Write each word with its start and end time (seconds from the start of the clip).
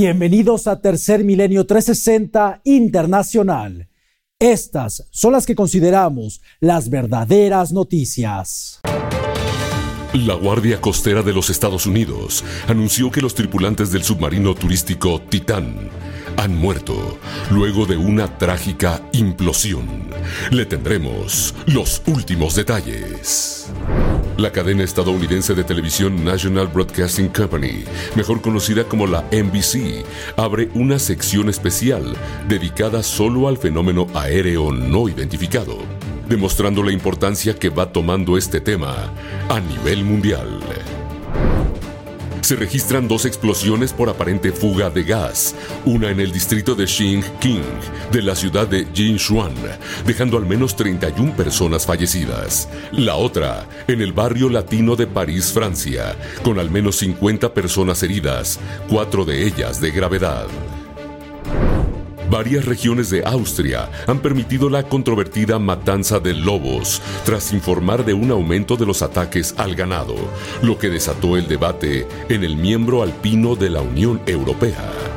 Bienvenidos 0.00 0.68
a 0.68 0.80
Tercer 0.80 1.24
Milenio 1.24 1.66
360 1.66 2.60
Internacional. 2.62 3.88
Estas 4.38 5.08
son 5.10 5.32
las 5.32 5.44
que 5.44 5.56
consideramos 5.56 6.40
las 6.60 6.88
verdaderas 6.88 7.72
noticias. 7.72 8.80
La 10.12 10.34
Guardia 10.34 10.80
Costera 10.80 11.22
de 11.22 11.32
los 11.32 11.50
Estados 11.50 11.84
Unidos 11.84 12.44
anunció 12.68 13.10
que 13.10 13.20
los 13.20 13.34
tripulantes 13.34 13.90
del 13.90 14.04
submarino 14.04 14.54
turístico 14.54 15.20
Titán 15.20 15.90
han 16.38 16.56
muerto 16.56 17.18
luego 17.50 17.84
de 17.84 17.96
una 17.96 18.38
trágica 18.38 19.02
implosión. 19.12 19.86
Le 20.50 20.64
tendremos 20.66 21.52
los 21.66 22.00
últimos 22.06 22.54
detalles. 22.54 23.66
La 24.36 24.52
cadena 24.52 24.84
estadounidense 24.84 25.54
de 25.56 25.64
televisión 25.64 26.24
National 26.24 26.68
Broadcasting 26.68 27.28
Company, 27.28 27.82
mejor 28.14 28.40
conocida 28.40 28.84
como 28.84 29.08
la 29.08 29.24
NBC, 29.32 30.04
abre 30.36 30.68
una 30.74 31.00
sección 31.00 31.48
especial 31.48 32.14
dedicada 32.46 33.02
solo 33.02 33.48
al 33.48 33.58
fenómeno 33.58 34.06
aéreo 34.14 34.72
no 34.72 35.08
identificado, 35.08 35.78
demostrando 36.28 36.84
la 36.84 36.92
importancia 36.92 37.58
que 37.58 37.68
va 37.68 37.92
tomando 37.92 38.38
este 38.38 38.60
tema 38.60 39.12
a 39.48 39.58
nivel 39.58 40.04
mundial 40.04 40.60
se 42.48 42.56
registran 42.56 43.08
dos 43.08 43.26
explosiones 43.26 43.92
por 43.92 44.08
aparente 44.08 44.52
fuga 44.52 44.88
de 44.88 45.02
gas, 45.02 45.54
una 45.84 46.08
en 46.10 46.18
el 46.18 46.32
distrito 46.32 46.74
de 46.74 46.86
Xingqing 46.86 47.62
de 48.10 48.22
la 48.22 48.34
ciudad 48.34 48.66
de 48.66 48.86
Jinshuan, 48.94 49.52
dejando 50.06 50.38
al 50.38 50.46
menos 50.46 50.74
31 50.74 51.36
personas 51.36 51.84
fallecidas. 51.84 52.66
La 52.92 53.16
otra 53.16 53.68
en 53.86 54.00
el 54.00 54.14
barrio 54.14 54.48
latino 54.48 54.96
de 54.96 55.06
París, 55.06 55.52
Francia, 55.52 56.16
con 56.42 56.58
al 56.58 56.70
menos 56.70 56.96
50 56.96 57.52
personas 57.52 58.02
heridas, 58.02 58.58
cuatro 58.88 59.26
de 59.26 59.44
ellas 59.44 59.78
de 59.82 59.90
gravedad. 59.90 60.46
Varias 62.30 62.66
regiones 62.66 63.08
de 63.08 63.24
Austria 63.24 63.88
han 64.06 64.18
permitido 64.18 64.68
la 64.68 64.82
controvertida 64.82 65.58
matanza 65.58 66.20
de 66.20 66.34
lobos 66.34 67.00
tras 67.24 67.54
informar 67.54 68.04
de 68.04 68.12
un 68.12 68.30
aumento 68.30 68.76
de 68.76 68.84
los 68.84 69.00
ataques 69.00 69.54
al 69.56 69.74
ganado, 69.74 70.14
lo 70.62 70.78
que 70.78 70.90
desató 70.90 71.38
el 71.38 71.48
debate 71.48 72.06
en 72.28 72.44
el 72.44 72.56
miembro 72.56 73.02
alpino 73.02 73.56
de 73.56 73.70
la 73.70 73.80
Unión 73.80 74.20
Europea. 74.26 75.07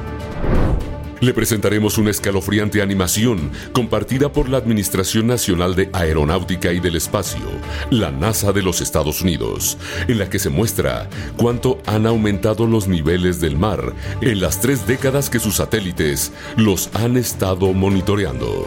Le 1.21 1.35
presentaremos 1.35 1.99
una 1.99 2.09
escalofriante 2.09 2.81
animación 2.81 3.51
compartida 3.73 4.33
por 4.33 4.49
la 4.49 4.57
Administración 4.57 5.27
Nacional 5.27 5.75
de 5.75 5.87
Aeronáutica 5.93 6.73
y 6.73 6.79
del 6.79 6.95
Espacio, 6.95 7.45
la 7.91 8.09
NASA 8.09 8.51
de 8.51 8.63
los 8.63 8.81
Estados 8.81 9.21
Unidos, 9.21 9.77
en 10.07 10.17
la 10.17 10.31
que 10.31 10.39
se 10.39 10.49
muestra 10.49 11.07
cuánto 11.37 11.79
han 11.85 12.07
aumentado 12.07 12.65
los 12.65 12.87
niveles 12.87 13.39
del 13.39 13.55
mar 13.55 13.93
en 14.21 14.41
las 14.41 14.61
tres 14.61 14.87
décadas 14.87 15.29
que 15.29 15.39
sus 15.39 15.57
satélites 15.57 16.31
los 16.57 16.89
han 16.95 17.17
estado 17.17 17.71
monitoreando. 17.71 18.65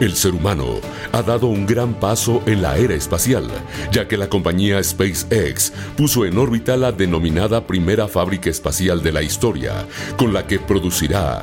El 0.00 0.16
ser 0.16 0.34
humano 0.34 0.80
ha 1.12 1.22
dado 1.22 1.46
un 1.46 1.66
gran 1.66 1.94
paso 1.94 2.42
en 2.46 2.62
la 2.62 2.76
era 2.76 2.94
espacial, 2.94 3.48
ya 3.92 4.08
que 4.08 4.16
la 4.16 4.28
compañía 4.28 4.82
SpaceX 4.82 5.72
puso 5.96 6.24
en 6.24 6.36
órbita 6.36 6.76
la 6.76 6.90
denominada 6.90 7.64
primera 7.66 8.08
fábrica 8.08 8.50
espacial 8.50 9.02
de 9.02 9.12
la 9.12 9.22
historia, 9.22 9.86
con 10.16 10.32
la 10.32 10.48
que 10.48 10.58
producirá 10.58 11.42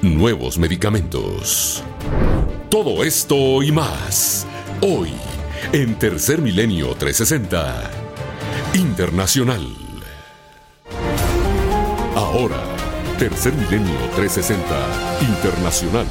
nuevos 0.00 0.58
medicamentos. 0.58 1.82
Todo 2.70 3.04
esto 3.04 3.62
y 3.62 3.70
más, 3.70 4.46
hoy, 4.80 5.10
en 5.72 5.94
Tercer 5.96 6.40
Milenio 6.40 6.94
360, 6.94 7.90
Internacional. 8.74 9.66
Ahora, 12.16 12.62
Tercer 13.18 13.52
Milenio 13.52 13.98
360, 14.16 15.20
Internacional 15.20 16.06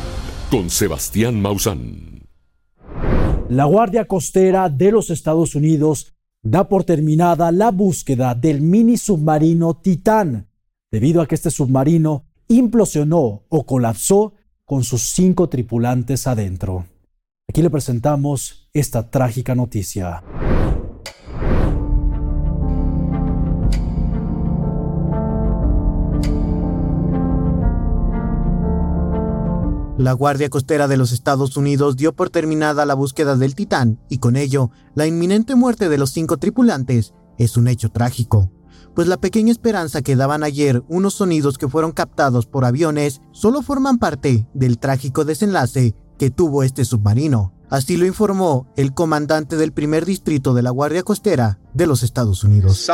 con 0.50 0.69
Sebastián 0.69 1.39
Maussan. 1.42 2.28
La 3.50 3.66
Guardia 3.66 4.05
Costera 4.05 4.70
de 4.70 4.92
los 4.92 5.10
Estados 5.10 5.55
Unidos 5.55 6.14
da 6.42 6.67
por 6.67 6.83
terminada 6.83 7.52
la 7.52 7.71
búsqueda 7.71 8.33
del 8.33 8.61
mini 8.61 8.98
submarino 8.98 9.76
Titán, 9.76 10.48
debido 10.92 11.21
a 11.21 11.27
que 11.27 11.36
este 11.36 11.52
submarino 11.52 12.26
implosionó 12.48 13.43
o 13.48 13.65
colapsó 13.65 14.33
con 14.65 14.83
sus 14.83 15.02
cinco 15.02 15.49
tripulantes 15.49 16.26
adentro. 16.26 16.86
Aquí 17.48 17.61
le 17.61 17.70
presentamos 17.70 18.70
esta 18.73 19.09
trágica 19.09 19.55
noticia. 19.55 20.23
La 29.99 30.14
Guardia 30.14 30.49
Costera 30.49 30.87
de 30.87 30.95
los 30.95 31.11
Estados 31.11 31.58
Unidos 31.58 31.98
dio 31.98 32.15
por 32.15 32.30
terminada 32.30 32.86
la 32.86 32.93
búsqueda 32.93 33.36
del 33.36 33.54
Titán 33.54 33.99
y 34.08 34.20
con 34.20 34.37
ello 34.37 34.71
la 34.95 35.05
inminente 35.05 35.55
muerte 35.55 35.89
de 35.89 35.98
los 35.98 36.11
cinco 36.11 36.37
tripulantes 36.37 37.14
es 37.37 37.58
un 37.58 37.67
hecho 37.67 37.89
trágico, 37.89 38.49
pues 38.95 39.09
la 39.09 39.17
pequeña 39.17 39.52
esperanza 39.52 40.02
que 40.02 40.15
daban 40.15 40.43
ayer 40.43 40.86
unos 40.88 41.15
sonidos 41.15 41.58
que 41.58 41.67
fueron 41.67 41.92
captados 41.92 42.45
por 42.45 42.64
aviones 42.64 43.20
solo 43.33 43.61
forman 43.61 43.98
parte 43.98 44.48
del 44.54 44.80
trágico 44.80 45.26
desenlace 45.26 45.95
que 46.17 46.32
tuvo 46.32 46.64
este 46.64 46.86
submarino. 46.86 47.58
Así 47.69 47.97
lo 47.97 48.07
informó 48.07 48.67
el 48.77 48.93
comandante 48.93 49.55
del 49.55 49.71
primer 49.71 50.05
distrito 50.05 50.55
de 50.55 50.63
la 50.63 50.71
Guardia 50.71 51.03
Costera 51.03 51.59
de 51.73 51.85
los 51.85 52.02
Estados 52.02 52.43
Unidos. 52.43 52.89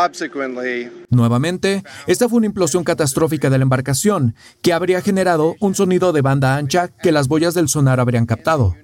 Nuevamente, 1.09 1.84
esta 2.08 2.28
fue 2.28 2.38
una 2.38 2.47
implosión 2.47 2.84
catastrófica 2.84 3.50
de 3.50 3.58
la 3.58 3.64
embarcación 3.64 4.35
que 4.62 4.74
habría 4.74 5.02
generado 5.02 5.56
un 5.62 5.75
sonido 5.75 6.12
de 6.12 6.22
banda 6.22 6.58
ancha 6.58 6.90
que 6.90 7.14
las 7.14 7.30
boyas 7.30 7.53
del 7.53 7.69
sonar 7.69 8.02
habrían 8.02 8.25
captado. 8.25 8.75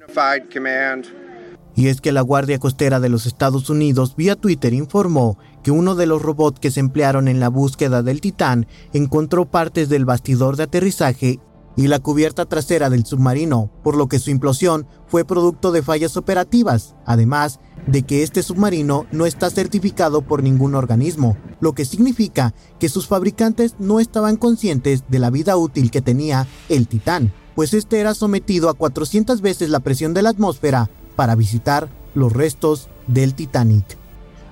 Y 1.75 1.87
es 1.87 2.01
que 2.01 2.11
la 2.11 2.21
Guardia 2.21 2.59
Costera 2.59 2.99
de 2.99 3.09
los 3.09 3.25
Estados 3.25 3.69
Unidos 3.69 4.15
vía 4.15 4.35
Twitter 4.35 4.73
informó 4.73 5.37
que 5.63 5.71
uno 5.71 5.95
de 5.95 6.05
los 6.05 6.21
robots 6.21 6.59
que 6.59 6.71
se 6.71 6.79
emplearon 6.79 7.27
en 7.27 7.39
la 7.39 7.49
búsqueda 7.49 8.01
del 8.01 8.21
Titán 8.21 8.67
encontró 8.93 9.49
partes 9.49 9.89
del 9.89 10.05
bastidor 10.05 10.57
de 10.57 10.63
aterrizaje 10.63 11.39
y 11.75 11.87
la 11.87 11.99
cubierta 11.99 12.45
trasera 12.45 12.89
del 12.89 13.05
submarino, 13.05 13.69
por 13.83 13.95
lo 13.95 14.07
que 14.07 14.19
su 14.19 14.29
implosión 14.29 14.87
fue 15.07 15.25
producto 15.25 15.71
de 15.71 15.81
fallas 15.81 16.17
operativas, 16.17 16.95
además 17.05 17.59
de 17.87 18.03
que 18.03 18.23
este 18.23 18.43
submarino 18.43 19.05
no 19.11 19.25
está 19.25 19.49
certificado 19.49 20.21
por 20.21 20.43
ningún 20.43 20.75
organismo, 20.75 21.37
lo 21.59 21.73
que 21.73 21.85
significa 21.85 22.53
que 22.79 22.89
sus 22.89 23.07
fabricantes 23.07 23.75
no 23.79 23.99
estaban 23.99 24.37
conscientes 24.37 25.03
de 25.07 25.19
la 25.19 25.29
vida 25.29 25.57
útil 25.57 25.91
que 25.91 26.01
tenía 26.01 26.47
el 26.69 26.87
Titán, 26.87 27.33
pues 27.55 27.73
este 27.73 27.99
era 27.99 28.13
sometido 28.13 28.69
a 28.69 28.73
400 28.73 29.41
veces 29.41 29.69
la 29.69 29.79
presión 29.79 30.13
de 30.13 30.21
la 30.21 30.29
atmósfera 30.29 30.89
para 31.15 31.35
visitar 31.35 31.89
los 32.13 32.31
restos 32.33 32.89
del 33.07 33.33
Titanic. 33.33 33.97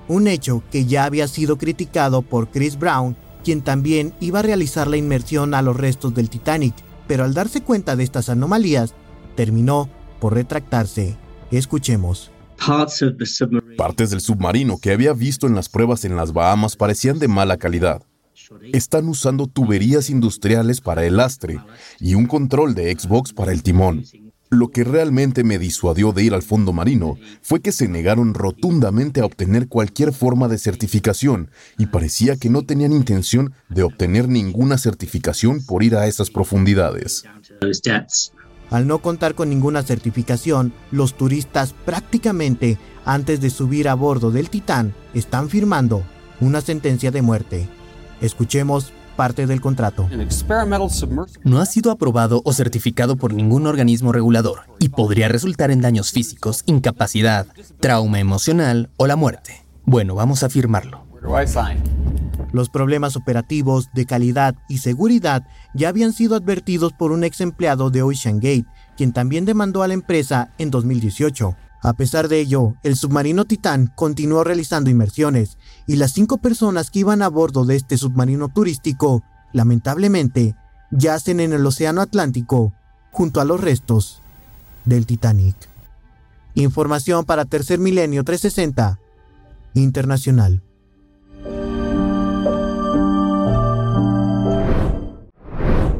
Un 0.08 0.26
hecho 0.26 0.62
que 0.70 0.86
ya 0.86 1.04
había 1.04 1.28
sido 1.28 1.56
criticado 1.56 2.22
por 2.22 2.48
Chris 2.48 2.78
Brown, 2.78 3.16
quien 3.44 3.62
también 3.62 4.12
iba 4.20 4.40
a 4.40 4.42
realizar 4.42 4.88
la 4.88 4.96
inmersión 4.96 5.54
a 5.54 5.62
los 5.62 5.76
restos 5.76 6.14
del 6.14 6.28
Titanic, 6.28 6.74
pero 7.10 7.24
al 7.24 7.34
darse 7.34 7.60
cuenta 7.60 7.96
de 7.96 8.04
estas 8.04 8.28
anomalías, 8.28 8.94
terminó 9.34 9.90
por 10.20 10.32
retractarse. 10.32 11.16
Escuchemos. 11.50 12.30
Partes 13.76 14.10
del 14.10 14.20
submarino 14.20 14.78
que 14.78 14.92
había 14.92 15.12
visto 15.12 15.48
en 15.48 15.56
las 15.56 15.68
pruebas 15.68 16.04
en 16.04 16.14
las 16.14 16.32
Bahamas 16.32 16.76
parecían 16.76 17.18
de 17.18 17.26
mala 17.26 17.56
calidad. 17.56 18.04
Están 18.72 19.08
usando 19.08 19.48
tuberías 19.48 20.08
industriales 20.08 20.80
para 20.80 21.04
el 21.04 21.16
lastre 21.16 21.58
y 21.98 22.14
un 22.14 22.26
control 22.26 22.76
de 22.76 22.96
Xbox 22.96 23.32
para 23.32 23.50
el 23.50 23.64
timón. 23.64 24.04
Lo 24.50 24.68
que 24.72 24.82
realmente 24.82 25.44
me 25.44 25.60
disuadió 25.60 26.12
de 26.12 26.24
ir 26.24 26.34
al 26.34 26.42
fondo 26.42 26.72
marino 26.72 27.16
fue 27.40 27.60
que 27.60 27.70
se 27.70 27.86
negaron 27.86 28.34
rotundamente 28.34 29.20
a 29.20 29.24
obtener 29.24 29.68
cualquier 29.68 30.12
forma 30.12 30.48
de 30.48 30.58
certificación 30.58 31.52
y 31.78 31.86
parecía 31.86 32.36
que 32.36 32.50
no 32.50 32.62
tenían 32.62 32.92
intención 32.92 33.54
de 33.68 33.84
obtener 33.84 34.28
ninguna 34.28 34.76
certificación 34.76 35.64
por 35.64 35.84
ir 35.84 35.94
a 35.94 36.08
esas 36.08 36.30
profundidades. 36.30 37.22
Al 38.70 38.86
no 38.88 38.98
contar 38.98 39.36
con 39.36 39.50
ninguna 39.50 39.84
certificación, 39.84 40.72
los 40.90 41.16
turistas 41.16 41.72
prácticamente 41.84 42.76
antes 43.04 43.40
de 43.40 43.50
subir 43.50 43.88
a 43.88 43.94
bordo 43.94 44.32
del 44.32 44.50
Titán 44.50 44.94
están 45.14 45.48
firmando 45.48 46.02
una 46.40 46.60
sentencia 46.60 47.12
de 47.12 47.22
muerte. 47.22 47.68
Escuchemos 48.20 48.92
parte 49.20 49.46
del 49.46 49.60
contrato. 49.60 50.08
No 51.44 51.60
ha 51.60 51.66
sido 51.66 51.90
aprobado 51.90 52.40
o 52.46 52.54
certificado 52.54 53.16
por 53.16 53.34
ningún 53.34 53.66
organismo 53.66 54.12
regulador 54.12 54.60
y 54.78 54.88
podría 54.88 55.28
resultar 55.28 55.70
en 55.70 55.82
daños 55.82 56.10
físicos, 56.10 56.62
incapacidad, 56.64 57.46
trauma 57.80 58.18
emocional 58.18 58.88
o 58.96 59.06
la 59.06 59.16
muerte. 59.16 59.66
Bueno, 59.84 60.14
vamos 60.14 60.42
a 60.42 60.48
firmarlo. 60.48 61.04
Los 62.52 62.70
problemas 62.70 63.14
operativos, 63.14 63.90
de 63.92 64.06
calidad 64.06 64.54
y 64.70 64.78
seguridad 64.78 65.46
ya 65.74 65.90
habían 65.90 66.14
sido 66.14 66.34
advertidos 66.34 66.94
por 66.94 67.12
un 67.12 67.22
ex 67.22 67.42
empleado 67.42 67.90
de 67.90 68.00
Ocean 68.00 68.36
Gate, 68.36 68.64
quien 68.96 69.12
también 69.12 69.44
demandó 69.44 69.82
a 69.82 69.88
la 69.88 69.92
empresa 69.92 70.54
en 70.56 70.70
2018. 70.70 71.54
A 71.82 71.92
pesar 71.92 72.28
de 72.28 72.40
ello, 72.40 72.74
el 72.82 72.96
submarino 72.96 73.44
Titán 73.44 73.92
continuó 73.94 74.44
realizando 74.44 74.88
inmersiones 74.88 75.58
y 75.90 75.96
las 75.96 76.12
cinco 76.12 76.38
personas 76.38 76.88
que 76.88 77.00
iban 77.00 77.20
a 77.20 77.26
bordo 77.26 77.64
de 77.64 77.74
este 77.74 77.98
submarino 77.98 78.48
turístico 78.48 79.24
lamentablemente, 79.52 80.54
yacen 80.92 81.40
en 81.40 81.52
el 81.52 81.66
Océano 81.66 82.00
Atlántico 82.00 82.72
junto 83.10 83.40
a 83.40 83.44
los 83.44 83.60
restos 83.60 84.22
del 84.84 85.04
Titanic. 85.04 85.56
Información 86.54 87.24
para 87.24 87.44
Tercer 87.44 87.80
Milenio 87.80 88.22
360 88.22 89.00
Internacional. 89.74 90.62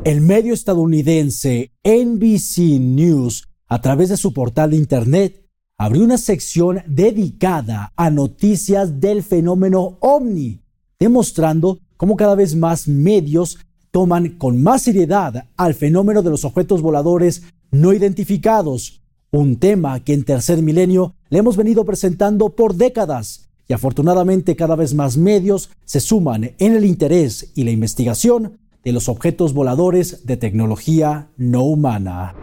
El 0.05 0.21
medio 0.21 0.55
estadounidense 0.55 1.73
NBC 1.83 2.79
News, 2.79 3.49
a 3.67 3.81
través 3.81 4.11
de 4.11 4.17
su 4.17 4.33
portal 4.33 4.71
de 4.71 4.77
Internet, 4.77 5.40
abrió 5.81 6.05
una 6.05 6.19
sección 6.19 6.83
dedicada 6.87 7.91
a 7.97 8.11
noticias 8.11 9.01
del 9.01 9.23
fenómeno 9.23 9.97
ovni, 10.01 10.61
demostrando 10.99 11.79
cómo 11.97 12.17
cada 12.17 12.35
vez 12.35 12.55
más 12.55 12.87
medios 12.87 13.59
toman 13.91 14.37
con 14.37 14.63
más 14.63 14.83
seriedad 14.83 15.47
al 15.57 15.73
fenómeno 15.73 16.21
de 16.21 16.29
los 16.29 16.45
objetos 16.45 16.83
voladores 16.83 17.45
no 17.71 17.95
identificados, 17.95 19.01
un 19.31 19.57
tema 19.57 20.01
que 20.01 20.13
en 20.13 20.25
tercer 20.25 20.61
milenio 20.61 21.15
le 21.31 21.39
hemos 21.39 21.57
venido 21.57 21.87
presentando 21.87 22.51
por 22.51 22.75
décadas 22.75 23.49
y 23.67 23.73
afortunadamente 23.73 24.57
cada 24.57 24.77
vez 24.77 24.93
más 24.93 25.17
medios 25.17 25.71
se 25.87 26.01
suman 26.01 26.57
en 26.59 26.77
el 26.77 26.85
interés 26.85 27.53
y 27.55 27.65
la 27.65 27.71
investigación 27.71 28.59
de 28.85 28.93
los 28.93 29.09
objetos 29.09 29.55
voladores 29.55 30.27
de 30.27 30.37
tecnología 30.37 31.31
no 31.39 31.63
humana. 31.63 32.35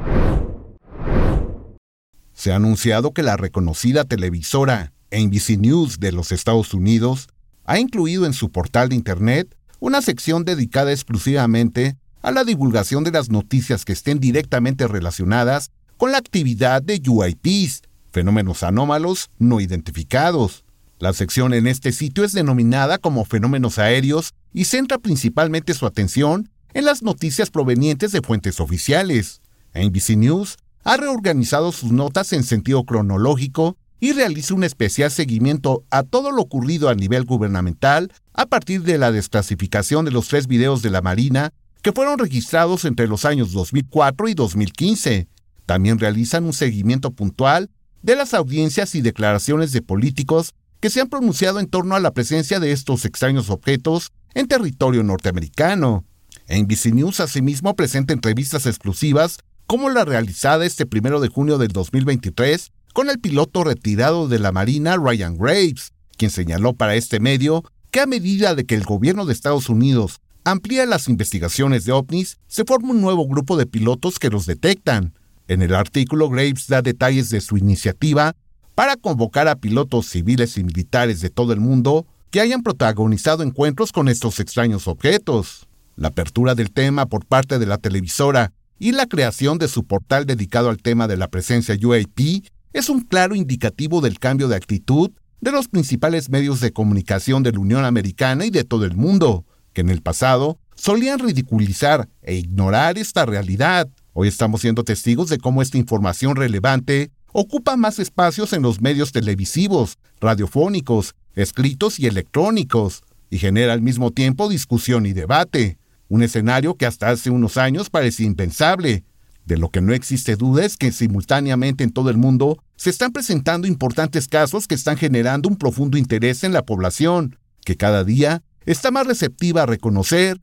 Se 2.38 2.52
ha 2.52 2.58
anunciado 2.58 3.14
que 3.14 3.24
la 3.24 3.36
reconocida 3.36 4.04
televisora 4.04 4.94
NBC 5.10 5.58
News 5.58 6.00
de 6.00 6.12
los 6.12 6.32
Estados 6.32 6.72
Unidos 6.76 7.30
ha 7.66 7.80
incluido 7.80 8.28
en 8.28 8.34
su 8.34 8.52
portal 8.52 8.90
de 8.90 8.96
Internet 8.96 9.58
una 9.80 10.04
sección 10.04 10.46
dedicada 10.46 10.92
exclusivamente 10.92 11.98
a 12.22 12.30
la 12.30 12.44
divulgación 12.44 13.04
de 13.04 13.10
las 13.10 13.32
noticias 13.32 13.86
que 13.86 13.94
estén 13.94 14.20
directamente 14.20 14.88
relacionadas 14.88 15.72
con 15.98 16.12
la 16.12 16.20
actividad 16.20 16.84
de 16.84 17.02
UIPs, 17.08 17.82
fenómenos 18.12 18.62
anómalos 18.62 19.32
no 19.40 19.60
identificados. 19.60 20.64
La 21.00 21.14
sección 21.14 21.56
en 21.56 21.66
este 21.66 21.92
sitio 21.92 22.24
es 22.24 22.34
denominada 22.34 23.00
como 23.00 23.26
fenómenos 23.26 23.80
aéreos 23.80 24.36
y 24.54 24.66
centra 24.66 25.00
principalmente 25.00 25.74
su 25.74 25.88
atención 25.88 26.52
en 26.76 26.86
las 26.86 27.02
noticias 27.02 27.50
provenientes 27.50 28.12
de 28.12 28.22
fuentes 28.22 28.60
oficiales. 28.60 29.42
NBC 29.74 30.18
News 30.18 30.58
ha 30.88 30.96
reorganizado 30.96 31.74
sus 31.74 31.92
notas 31.92 32.32
en 32.32 32.46
sentido 32.46 32.86
cronológico 32.86 33.76
y 34.00 34.14
realiza 34.14 34.54
un 34.54 34.64
especial 34.64 35.12
seguimiento 35.12 35.84
a 35.90 36.04
todo 36.04 36.32
lo 36.32 36.42
ocurrido 36.42 36.88
a 36.88 36.96
nivel 36.96 37.26
gubernamental 37.26 38.14
a 38.34 38.46
partir 38.46 38.84
de 38.84 38.98
la 38.98 39.12
desclasificación 39.12 40.06
de 40.06 40.12
los 40.12 40.30
tres 40.30 40.48
videos 40.48 40.82
de 40.82 40.90
la 40.90 41.02
Marina 41.02 41.52
que 41.82 41.92
fueron 41.92 42.18
registrados 42.18 42.86
entre 42.86 43.10
los 43.10 43.26
años 43.26 43.52
2004 43.52 44.30
y 44.30 44.34
2015. 44.34 45.28
También 45.66 46.00
realizan 46.00 46.46
un 46.46 46.54
seguimiento 46.54 47.12
puntual 47.12 47.70
de 48.02 48.16
las 48.16 48.34
audiencias 48.34 48.96
y 48.96 49.02
declaraciones 49.02 49.74
de 49.74 49.82
políticos 49.82 50.54
que 50.80 50.90
se 50.90 51.02
han 51.02 51.10
pronunciado 51.10 51.60
en 51.60 51.68
torno 51.68 51.96
a 51.96 52.00
la 52.00 52.12
presencia 52.12 52.62
de 52.62 52.72
estos 52.72 53.04
extraños 53.04 53.50
objetos 53.50 54.14
en 54.36 54.48
territorio 54.48 55.04
norteamericano. 55.04 56.06
NBC 56.48 56.94
News 56.94 57.20
asimismo 57.20 57.76
presenta 57.76 58.14
entrevistas 58.14 58.66
exclusivas 58.68 59.40
como 59.68 59.90
la 59.90 60.06
realizada 60.06 60.66
este 60.66 60.86
primero 60.86 61.20
de 61.20 61.28
junio 61.28 61.58
del 61.58 61.68
2023 61.68 62.72
con 62.94 63.10
el 63.10 63.20
piloto 63.20 63.66
retirado 63.66 64.30
de 64.30 64.40
la 64.40 64.54
Marina 64.54 64.96
Ryan 64.96 65.38
Graves, 65.38 65.92
quien 66.18 66.32
señaló 66.32 66.74
para 66.74 66.96
este 66.96 67.20
medio 67.20 67.64
que 67.92 68.00
a 68.00 68.06
medida 68.06 68.56
de 68.56 68.66
que 68.66 68.76
el 68.76 68.86
gobierno 68.86 69.26
de 69.26 69.34
Estados 69.34 69.70
Unidos 69.70 70.22
amplía 70.46 70.86
las 70.86 71.10
investigaciones 71.10 71.84
de 71.84 71.92
ovnis, 71.92 72.38
se 72.48 72.64
forma 72.64 72.92
un 72.92 73.02
nuevo 73.02 73.28
grupo 73.28 73.58
de 73.58 73.66
pilotos 73.66 74.20
que 74.20 74.30
los 74.30 74.46
detectan. 74.46 75.14
En 75.50 75.62
el 75.62 75.76
artículo, 75.76 76.30
Graves 76.30 76.68
da 76.68 76.82
detalles 76.82 77.30
de 77.30 77.42
su 77.42 77.58
iniciativa 77.58 78.36
para 78.74 78.96
convocar 78.96 79.50
a 79.50 79.58
pilotos 79.58 80.08
civiles 80.08 80.58
y 80.58 80.64
militares 80.64 81.20
de 81.20 81.30
todo 81.30 81.52
el 81.52 81.60
mundo 81.60 82.06
que 82.32 82.40
hayan 82.40 82.64
protagonizado 82.64 83.44
encuentros 83.44 83.92
con 83.92 84.08
estos 84.08 84.40
extraños 84.40 84.88
objetos. 84.88 85.68
La 85.98 86.10
apertura 86.10 86.56
del 86.56 86.72
tema 86.72 87.06
por 87.08 87.26
parte 87.26 87.60
de 87.60 87.66
la 87.66 87.78
televisora 87.78 88.54
y 88.80 88.92
la 88.92 89.08
creación 89.08 89.58
de 89.58 89.68
su 89.68 89.86
portal 89.86 90.26
dedicado 90.26 90.70
al 90.70 90.78
tema 90.78 91.08
de 91.08 91.18
la 91.18 91.28
presencia 91.28 91.78
UAP 91.82 92.44
es 92.74 92.90
un 92.90 93.02
claro 93.02 93.36
indicativo 93.36 94.02
del 94.02 94.20
cambio 94.20 94.48
de 94.48 94.56
actitud 94.56 95.12
de 95.42 95.52
los 95.52 95.68
principales 95.68 96.30
medios 96.30 96.60
de 96.60 96.72
comunicación 96.72 97.44
de 97.44 97.52
la 97.52 97.60
Unión 97.60 97.86
Americana 97.86 98.46
y 98.46 98.50
de 98.50 98.64
todo 98.64 98.86
el 98.86 98.96
mundo, 98.96 99.46
que 99.74 99.82
en 99.82 99.90
el 99.90 100.02
pasado 100.02 100.60
solían 100.76 101.20
ridiculizar 101.20 102.08
e 102.22 102.36
ignorar 102.36 102.98
esta 102.98 103.26
realidad. 103.26 103.88
Hoy 104.14 104.28
estamos 104.28 104.62
siendo 104.62 104.84
testigos 104.84 105.30
de 105.30 105.38
cómo 105.38 105.62
esta 105.62 105.78
información 105.78 106.36
relevante 106.36 107.12
ocupa 107.34 107.78
más 107.78 108.00
espacios 108.00 108.54
en 108.54 108.64
los 108.64 108.82
medios 108.82 109.12
televisivos, 109.12 109.98
radiofónicos, 110.20 111.14
escritos 111.36 112.00
y 112.00 112.08
electrónicos, 112.08 113.04
y 113.30 113.38
genera 113.38 113.74
al 113.74 113.82
mismo 113.82 114.12
tiempo 114.12 114.50
discusión 114.50 115.06
y 115.06 115.14
debate, 115.14 115.78
un 116.10 116.24
escenario 116.24 116.76
que 116.76 116.86
hasta 116.86 117.10
hace 117.10 117.30
unos 117.30 117.58
años 117.58 117.90
parecía 117.90 118.26
impensable. 118.26 119.04
De 119.46 119.58
lo 119.58 119.70
que 119.70 119.82
no 119.82 119.94
existe 119.94 120.36
duda 120.36 120.66
es 120.66 120.76
que 120.76 120.92
simultáneamente 120.92 121.84
en 121.84 121.92
todo 121.92 122.10
el 122.10 122.18
mundo 122.18 122.62
se 122.76 122.90
están 122.90 123.12
presentando 123.14 123.68
importantes 123.68 124.28
casos 124.28 124.68
que 124.68 124.76
están 124.76 124.98
generando 124.98 125.48
un 125.48 125.58
profundo 125.58 125.98
interés 125.98 126.44
en 126.44 126.54
la 126.54 126.66
población, 126.66 127.38
que 127.64 127.78
cada 127.78 128.04
día 128.04 128.44
está 128.66 128.92
más 128.92 129.08
receptiva 129.08 129.64
a 129.64 129.66
reconocer 129.66 130.42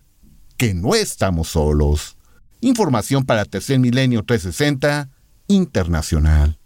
que 0.56 0.72
no 0.74 0.94
estamos 0.94 1.48
solos. 1.48 2.16
Información 2.60 3.24
para 3.24 3.44
Tercer 3.44 3.78
Milenio 3.78 4.22
360 4.22 5.10
Internacional. 5.48 6.58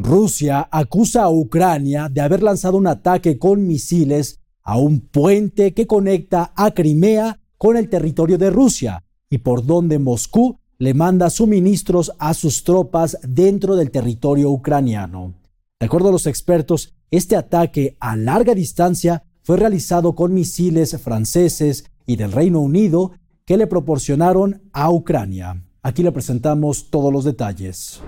Rusia 0.00 0.68
acusa 0.72 1.22
a 1.22 1.30
Ucrania 1.30 2.08
de 2.10 2.20
haber 2.20 2.42
lanzado 2.42 2.76
un 2.76 2.88
ataque 2.88 3.38
con 3.38 3.66
misiles 3.68 4.41
a 4.62 4.78
un 4.78 5.00
puente 5.00 5.74
que 5.74 5.86
conecta 5.86 6.52
a 6.56 6.72
Crimea 6.72 7.40
con 7.58 7.76
el 7.76 7.88
territorio 7.88 8.38
de 8.38 8.50
Rusia 8.50 9.04
y 9.30 9.38
por 9.38 9.64
donde 9.64 9.98
Moscú 9.98 10.58
le 10.78 10.94
manda 10.94 11.30
suministros 11.30 12.12
a 12.18 12.34
sus 12.34 12.64
tropas 12.64 13.16
dentro 13.22 13.76
del 13.76 13.90
territorio 13.90 14.50
ucraniano. 14.50 15.34
De 15.78 15.86
acuerdo 15.86 16.08
a 16.08 16.12
los 16.12 16.26
expertos, 16.26 16.94
este 17.10 17.36
ataque 17.36 17.96
a 18.00 18.16
larga 18.16 18.54
distancia 18.54 19.24
fue 19.42 19.56
realizado 19.56 20.14
con 20.14 20.34
misiles 20.34 21.00
franceses 21.00 21.84
y 22.06 22.16
del 22.16 22.32
Reino 22.32 22.60
Unido 22.60 23.12
que 23.44 23.56
le 23.56 23.66
proporcionaron 23.66 24.62
a 24.72 24.90
Ucrania. 24.90 25.64
Aquí 25.82 26.02
le 26.02 26.12
presentamos 26.12 26.90
todos 26.90 27.12
los 27.12 27.24
detalles. 27.24 28.00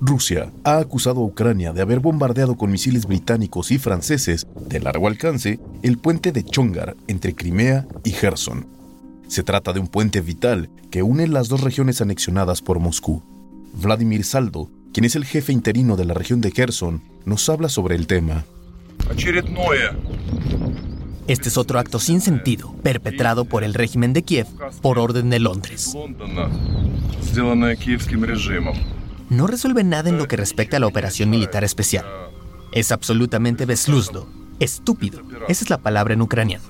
Rusia 0.00 0.50
ha 0.64 0.78
acusado 0.78 1.20
a 1.20 1.24
Ucrania 1.24 1.72
de 1.72 1.82
haber 1.82 2.00
bombardeado 2.00 2.56
con 2.56 2.70
misiles 2.70 3.04
británicos 3.04 3.70
y 3.70 3.78
franceses 3.78 4.46
de 4.66 4.80
largo 4.80 5.06
alcance 5.06 5.60
el 5.82 5.98
puente 5.98 6.32
de 6.32 6.42
Chongar 6.42 6.96
entre 7.06 7.34
Crimea 7.34 7.86
y 8.02 8.12
Gerson. 8.12 8.66
Se 9.28 9.42
trata 9.42 9.74
de 9.74 9.80
un 9.80 9.88
puente 9.88 10.22
vital 10.22 10.70
que 10.90 11.02
une 11.02 11.28
las 11.28 11.48
dos 11.48 11.60
regiones 11.60 12.00
anexionadas 12.00 12.62
por 12.62 12.80
Moscú. 12.80 13.22
Vladimir 13.74 14.24
Saldo, 14.24 14.70
quien 14.92 15.04
es 15.04 15.16
el 15.16 15.26
jefe 15.26 15.52
interino 15.52 15.96
de 15.96 16.06
la 16.06 16.14
región 16.14 16.40
de 16.40 16.50
Gerson, 16.50 17.02
nos 17.26 17.48
habla 17.50 17.68
sobre 17.68 17.94
el 17.94 18.06
tema. 18.06 18.46
Este 21.28 21.48
es 21.48 21.58
otro 21.58 21.78
acto 21.78 21.98
sin 22.00 22.22
sentido, 22.22 22.74
perpetrado 22.82 23.44
por 23.44 23.64
el 23.64 23.74
régimen 23.74 24.14
de 24.14 24.22
Kiev 24.22 24.46
por 24.80 24.98
orden 24.98 25.28
de 25.28 25.38
Londres 25.40 25.94
no 29.30 29.46
resuelve 29.46 29.84
nada 29.84 30.10
en 30.10 30.18
lo 30.18 30.26
que 30.28 30.36
respecta 30.36 30.76
a 30.76 30.80
la 30.80 30.88
operación 30.88 31.30
militar 31.30 31.64
especial. 31.64 32.04
Es 32.72 32.92
absolutamente 32.92 33.64
besluzdo, 33.64 34.28
estúpido. 34.58 35.22
Esa 35.48 35.64
es 35.64 35.70
la 35.70 35.78
palabra 35.78 36.14
en 36.14 36.20
ucraniano. 36.20 36.64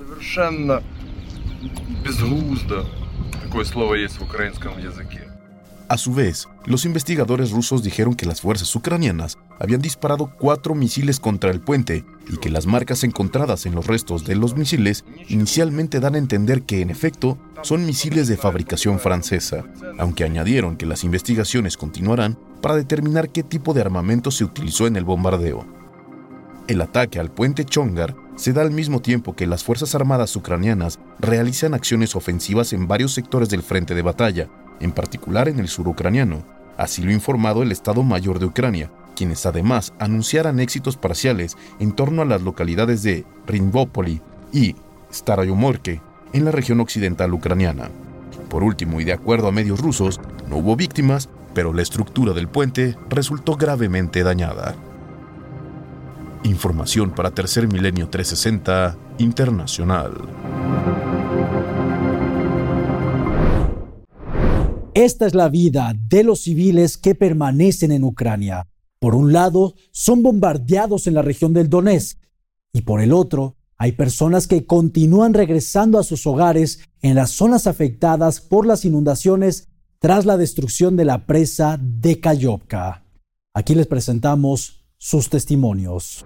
A 5.87 5.97
su 5.97 6.13
vez, 6.13 6.47
los 6.65 6.85
investigadores 6.85 7.51
rusos 7.51 7.81
dijeron 7.81 8.13
que 8.13 8.27
las 8.27 8.41
fuerzas 8.41 8.75
ucranianas 8.75 9.39
habían 9.59 9.81
disparado 9.81 10.31
cuatro 10.37 10.75
misiles 10.75 11.19
contra 11.19 11.49
el 11.49 11.59
puente 11.59 12.05
y 12.29 12.37
que 12.37 12.51
las 12.51 12.67
marcas 12.67 13.03
encontradas 13.03 13.65
en 13.65 13.73
los 13.73 13.87
restos 13.87 14.25
de 14.25 14.35
los 14.35 14.55
misiles 14.55 15.03
inicialmente 15.27 15.99
dan 15.99 16.15
a 16.15 16.19
entender 16.19 16.61
que, 16.61 16.81
en 16.81 16.91
efecto, 16.91 17.39
son 17.63 17.85
misiles 17.85 18.27
de 18.27 18.37
fabricación 18.37 18.99
francesa, 18.99 19.65
aunque 19.97 20.23
añadieron 20.23 20.77
que 20.77 20.85
las 20.85 21.03
investigaciones 21.03 21.77
continuarán 21.77 22.37
para 22.61 22.75
determinar 22.75 23.29
qué 23.29 23.41
tipo 23.41 23.73
de 23.73 23.81
armamento 23.81 24.29
se 24.29 24.43
utilizó 24.43 24.85
en 24.85 24.95
el 24.97 25.03
bombardeo. 25.03 25.65
El 26.67 26.79
ataque 26.81 27.19
al 27.19 27.31
puente 27.31 27.65
Chongar 27.65 28.15
se 28.35 28.53
da 28.53 28.61
al 28.61 28.71
mismo 28.71 29.01
tiempo 29.01 29.35
que 29.35 29.47
las 29.47 29.63
Fuerzas 29.63 29.95
Armadas 29.95 30.35
ucranianas 30.35 30.99
realizan 31.19 31.73
acciones 31.73 32.15
ofensivas 32.15 32.71
en 32.71 32.87
varios 32.87 33.13
sectores 33.13 33.49
del 33.49 33.63
frente 33.63 33.95
de 33.95 34.01
batalla, 34.03 34.47
en 34.81 34.91
particular 34.91 35.47
en 35.47 35.59
el 35.59 35.67
sur 35.67 35.87
ucraniano. 35.87 36.43
Así 36.77 37.01
lo 37.01 37.11
ha 37.11 37.13
informado 37.13 37.63
el 37.63 37.71
Estado 37.71 38.03
Mayor 38.03 38.39
de 38.39 38.47
Ucrania, 38.47 38.91
quienes 39.15 39.45
además 39.45 39.93
anunciaran 39.99 40.59
éxitos 40.59 40.97
parciales 40.97 41.57
en 41.79 41.93
torno 41.93 42.21
a 42.21 42.25
las 42.25 42.41
localidades 42.41 43.03
de 43.03 43.25
Rinvópoli 43.45 44.21
y 44.51 44.75
Starayomorke 45.13 46.01
en 46.33 46.45
la 46.45 46.51
región 46.51 46.79
occidental 46.79 47.33
ucraniana. 47.33 47.89
Por 48.49 48.63
último, 48.63 48.99
y 48.99 49.03
de 49.03 49.13
acuerdo 49.13 49.47
a 49.47 49.51
medios 49.51 49.79
rusos, 49.79 50.19
no 50.49 50.57
hubo 50.57 50.75
víctimas, 50.75 51.29
pero 51.53 51.73
la 51.73 51.81
estructura 51.81 52.33
del 52.33 52.47
puente 52.47 52.97
resultó 53.09 53.55
gravemente 53.55 54.23
dañada. 54.23 54.75
Información 56.43 57.11
para 57.11 57.31
Tercer 57.31 57.67
Milenio 57.67 58.09
360 58.09 58.97
Internacional. 59.19 60.13
Esta 65.01 65.25
es 65.25 65.33
la 65.33 65.49
vida 65.49 65.95
de 66.09 66.23
los 66.23 66.41
civiles 66.41 66.95
que 66.95 67.15
permanecen 67.15 67.91
en 67.91 68.03
Ucrania. 68.03 68.67
Por 68.99 69.15
un 69.15 69.33
lado, 69.33 69.73
son 69.89 70.21
bombardeados 70.21 71.07
en 71.07 71.15
la 71.15 71.23
región 71.23 71.53
del 71.53 71.71
Donetsk 71.71 72.19
y 72.71 72.81
por 72.81 73.01
el 73.01 73.11
otro, 73.11 73.55
hay 73.77 73.93
personas 73.93 74.45
que 74.45 74.67
continúan 74.67 75.33
regresando 75.33 75.97
a 75.97 76.03
sus 76.03 76.27
hogares 76.27 76.81
en 77.01 77.15
las 77.15 77.31
zonas 77.31 77.65
afectadas 77.65 78.41
por 78.41 78.67
las 78.67 78.85
inundaciones 78.85 79.69
tras 79.97 80.27
la 80.27 80.37
destrucción 80.37 80.95
de 80.95 81.05
la 81.05 81.25
presa 81.25 81.79
de 81.81 82.19
Kayovka. 82.19 83.03
Aquí 83.55 83.73
les 83.73 83.87
presentamos 83.87 84.85
sus 84.99 85.29
testimonios. 85.29 86.23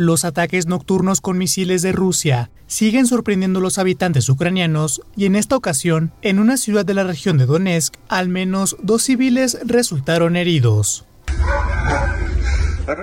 Los 0.00 0.24
ataques 0.24 0.66
nocturnos 0.66 1.20
con 1.20 1.36
misiles 1.36 1.82
de 1.82 1.92
Rusia 1.92 2.50
siguen 2.66 3.06
sorprendiendo 3.06 3.58
a 3.58 3.62
los 3.62 3.76
habitantes 3.76 4.30
ucranianos 4.30 5.02
y 5.14 5.26
en 5.26 5.36
esta 5.36 5.56
ocasión, 5.56 6.10
en 6.22 6.38
una 6.38 6.56
ciudad 6.56 6.86
de 6.86 6.94
la 6.94 7.04
región 7.04 7.36
de 7.36 7.44
Donetsk, 7.44 7.96
al 8.08 8.30
menos 8.30 8.78
dos 8.82 9.02
civiles 9.02 9.58
resultaron 9.62 10.36
heridos. 10.36 11.04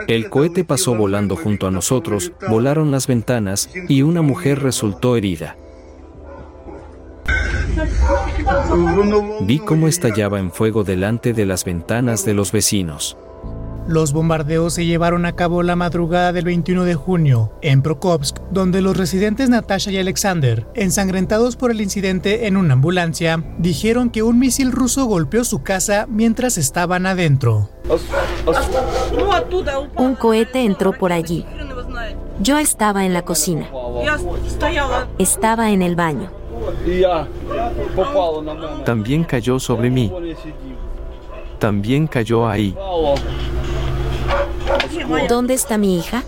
El 0.08 0.32
cohete 0.32 0.64
pasó 0.64 0.96
volando 0.96 1.36
junto 1.36 1.68
a 1.68 1.72
nosotros, 1.72 2.32
volaron 2.50 2.90
las 2.90 3.06
ventanas 3.06 3.70
y 3.88 4.02
una 4.02 4.24
mujer 4.24 4.64
resultó 4.64 5.16
herida. 5.18 5.56
Vi 9.42 9.60
cómo 9.60 9.88
estallaba 9.88 10.40
en 10.40 10.52
fuego 10.52 10.84
delante 10.84 11.34
de 11.34 11.46
las 11.46 11.64
ventanas 11.64 12.26
de 12.26 12.34
los 12.34 12.52
vecinos. 12.52 13.18
Los 13.88 14.12
bombardeos 14.12 14.74
se 14.74 14.86
llevaron 14.86 15.26
a 15.26 15.32
cabo 15.32 15.64
la 15.64 15.78
madrugada 15.78 16.34
del 16.34 16.44
21 16.44 16.84
de 16.84 16.96
junio 16.96 17.54
en 17.62 17.82
Prokopsk, 17.82 18.38
donde 18.52 18.82
los 18.82 18.98
residentes 18.98 19.50
Natasha 19.50 19.92
y 19.92 19.98
Alexander, 19.98 20.68
ensangrentados 20.74 21.56
por 21.56 21.72
el 21.72 21.80
incidente 21.80 22.48
en 22.48 22.58
una 22.58 22.74
ambulancia, 22.74 23.42
dijeron 23.58 24.10
que 24.10 24.24
un 24.24 24.40
misil 24.40 24.74
ruso 24.74 25.06
golpeó 25.06 25.46
su 25.46 25.64
casa 25.64 26.06
mientras 26.10 26.58
estaban 26.58 27.06
adentro. 27.06 27.70
Un 29.96 30.16
cohete 30.16 30.66
entró 30.66 30.92
por 30.92 31.14
allí. 31.14 31.46
Yo 32.42 32.58
estaba 32.58 33.06
en 33.06 33.14
la 33.14 33.22
cocina. 33.22 33.70
Estaba 35.18 35.72
en 35.72 35.82
el 35.82 35.96
baño. 35.96 36.30
También 38.84 39.24
cayó 39.24 39.60
sobre 39.60 39.90
mí. 39.90 40.12
También 41.58 42.06
cayó 42.06 42.48
ahí. 42.48 42.76
¿Dónde 45.30 45.54
está 45.54 45.78
mi 45.78 45.98
hija? 45.98 46.24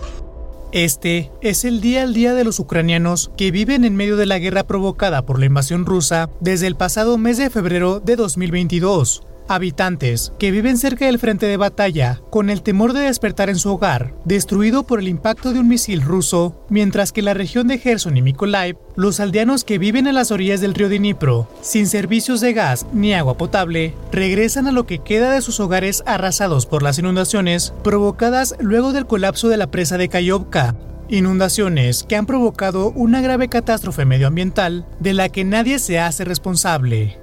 Este 0.72 1.30
es 1.42 1.64
el 1.64 1.80
día 1.80 2.02
al 2.02 2.14
día 2.14 2.32
de 2.32 2.44
los 2.44 2.60
ucranianos 2.60 3.30
que 3.36 3.50
viven 3.50 3.84
en 3.84 3.96
medio 3.96 4.16
de 4.16 4.26
la 4.26 4.38
guerra 4.38 4.64
provocada 4.64 5.26
por 5.26 5.38
la 5.38 5.46
invasión 5.46 5.84
rusa 5.84 6.30
desde 6.40 6.66
el 6.66 6.76
pasado 6.76 7.18
mes 7.18 7.36
de 7.38 7.50
febrero 7.50 8.00
de 8.00 8.16
2022 8.16 9.22
habitantes 9.48 10.32
que 10.38 10.50
viven 10.50 10.78
cerca 10.78 11.06
del 11.06 11.18
frente 11.18 11.46
de 11.46 11.56
batalla 11.56 12.20
con 12.30 12.50
el 12.50 12.62
temor 12.62 12.92
de 12.92 13.00
despertar 13.00 13.50
en 13.50 13.56
su 13.56 13.72
hogar, 13.72 14.14
destruido 14.24 14.84
por 14.84 15.00
el 15.00 15.08
impacto 15.08 15.52
de 15.52 15.60
un 15.60 15.68
misil 15.68 16.02
ruso, 16.02 16.64
mientras 16.68 17.12
que 17.12 17.20
en 17.20 17.26
la 17.26 17.34
región 17.34 17.68
de 17.68 17.78
Gerson 17.78 18.16
y 18.16 18.22
Mykolaiv, 18.22 18.76
los 18.96 19.20
aldeanos 19.20 19.64
que 19.64 19.78
viven 19.78 20.06
en 20.06 20.14
las 20.14 20.30
orillas 20.30 20.60
del 20.60 20.74
río 20.74 20.88
Dnipro, 20.88 21.48
sin 21.60 21.86
servicios 21.86 22.40
de 22.40 22.52
gas 22.52 22.86
ni 22.92 23.14
agua 23.14 23.36
potable, 23.36 23.94
regresan 24.12 24.66
a 24.66 24.72
lo 24.72 24.86
que 24.86 24.98
queda 24.98 25.32
de 25.32 25.42
sus 25.42 25.60
hogares 25.60 26.02
arrasados 26.06 26.66
por 26.66 26.82
las 26.82 26.98
inundaciones 26.98 27.72
provocadas 27.82 28.56
luego 28.60 28.92
del 28.92 29.06
colapso 29.06 29.48
de 29.48 29.56
la 29.56 29.70
presa 29.70 29.98
de 29.98 30.08
Kayovka, 30.08 30.74
Inundaciones 31.10 32.04
que 32.04 32.14
han 32.14 32.24
provocado 32.24 32.92
una 32.92 33.20
grave 33.20 33.48
catástrofe 33.48 34.04
medioambiental 34.04 34.86
de 35.00 35.12
la 35.12 35.28
que 35.28 35.44
nadie 35.44 35.80
se 35.80 35.98
hace 35.98 36.24
responsable. 36.24 37.18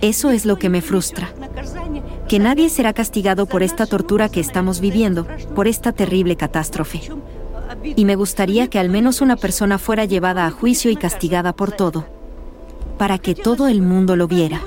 Eso 0.00 0.30
es 0.30 0.46
lo 0.46 0.60
que 0.60 0.68
me 0.68 0.80
frustra. 0.80 1.28
Que 2.28 2.38
nadie 2.38 2.68
será 2.68 2.92
castigado 2.92 3.46
por 3.46 3.64
esta 3.64 3.84
tortura 3.86 4.28
que 4.28 4.38
estamos 4.38 4.80
viviendo, 4.80 5.26
por 5.56 5.66
esta 5.66 5.90
terrible 5.90 6.36
catástrofe. 6.36 7.00
Y 7.82 8.04
me 8.04 8.14
gustaría 8.14 8.68
que 8.68 8.78
al 8.78 8.90
menos 8.90 9.20
una 9.20 9.34
persona 9.34 9.76
fuera 9.78 10.04
llevada 10.04 10.46
a 10.46 10.52
juicio 10.52 10.92
y 10.92 10.96
castigada 10.96 11.52
por 11.52 11.72
todo. 11.72 12.17
Para 12.98 13.18
que 13.18 13.34
todo 13.34 13.68
el 13.68 13.80
mundo 13.80 14.16
lo 14.16 14.26
viera. 14.26 14.60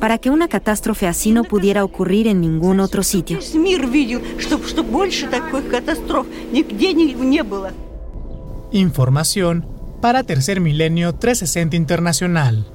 Para 0.00 0.18
que 0.18 0.30
una 0.30 0.48
catástrofe 0.48 1.06
así 1.06 1.30
no 1.30 1.44
pudiera 1.44 1.84
ocurrir 1.84 2.26
en 2.26 2.40
ningún 2.40 2.80
otro 2.80 3.02
sitio. 3.02 3.38
Información 8.72 9.66
para 10.00 10.22
Tercer 10.24 10.60
Milenio 10.60 11.14
360 11.14 11.76
Internacional. 11.76 12.66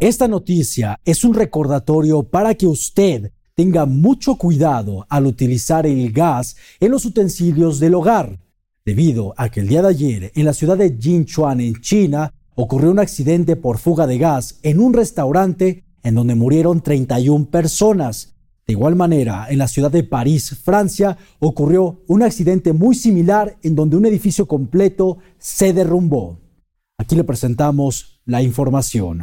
Esta 0.00 0.28
noticia 0.28 0.98
es 1.04 1.24
un 1.24 1.34
recordatorio 1.34 2.22
para 2.22 2.54
que 2.54 2.66
usted 2.66 3.32
tenga 3.54 3.84
mucho 3.84 4.36
cuidado 4.36 5.04
al 5.10 5.26
utilizar 5.26 5.86
el 5.86 6.10
gas 6.10 6.56
en 6.80 6.90
los 6.92 7.04
utensilios 7.04 7.78
del 7.78 7.94
hogar, 7.94 8.38
debido 8.90 9.34
a 9.36 9.50
que 9.50 9.60
el 9.60 9.68
día 9.68 9.82
de 9.82 9.88
ayer 9.88 10.32
en 10.34 10.44
la 10.44 10.52
ciudad 10.52 10.76
de 10.76 10.96
Jinchuan, 10.98 11.60
en 11.60 11.80
China, 11.80 12.34
ocurrió 12.56 12.90
un 12.90 12.98
accidente 12.98 13.54
por 13.54 13.78
fuga 13.78 14.04
de 14.08 14.18
gas 14.18 14.58
en 14.64 14.80
un 14.80 14.92
restaurante 14.94 15.84
en 16.02 16.16
donde 16.16 16.34
murieron 16.34 16.80
31 16.80 17.50
personas. 17.50 18.34
De 18.66 18.72
igual 18.72 18.96
manera, 18.96 19.46
en 19.48 19.58
la 19.58 19.68
ciudad 19.68 19.92
de 19.92 20.02
París, 20.02 20.58
Francia, 20.64 21.16
ocurrió 21.38 22.02
un 22.08 22.24
accidente 22.24 22.72
muy 22.72 22.96
similar 22.96 23.58
en 23.62 23.76
donde 23.76 23.96
un 23.96 24.06
edificio 24.06 24.48
completo 24.48 25.18
se 25.38 25.72
derrumbó. 25.72 26.40
Aquí 26.98 27.14
le 27.14 27.22
presentamos 27.22 28.20
la 28.24 28.42
información. 28.42 29.22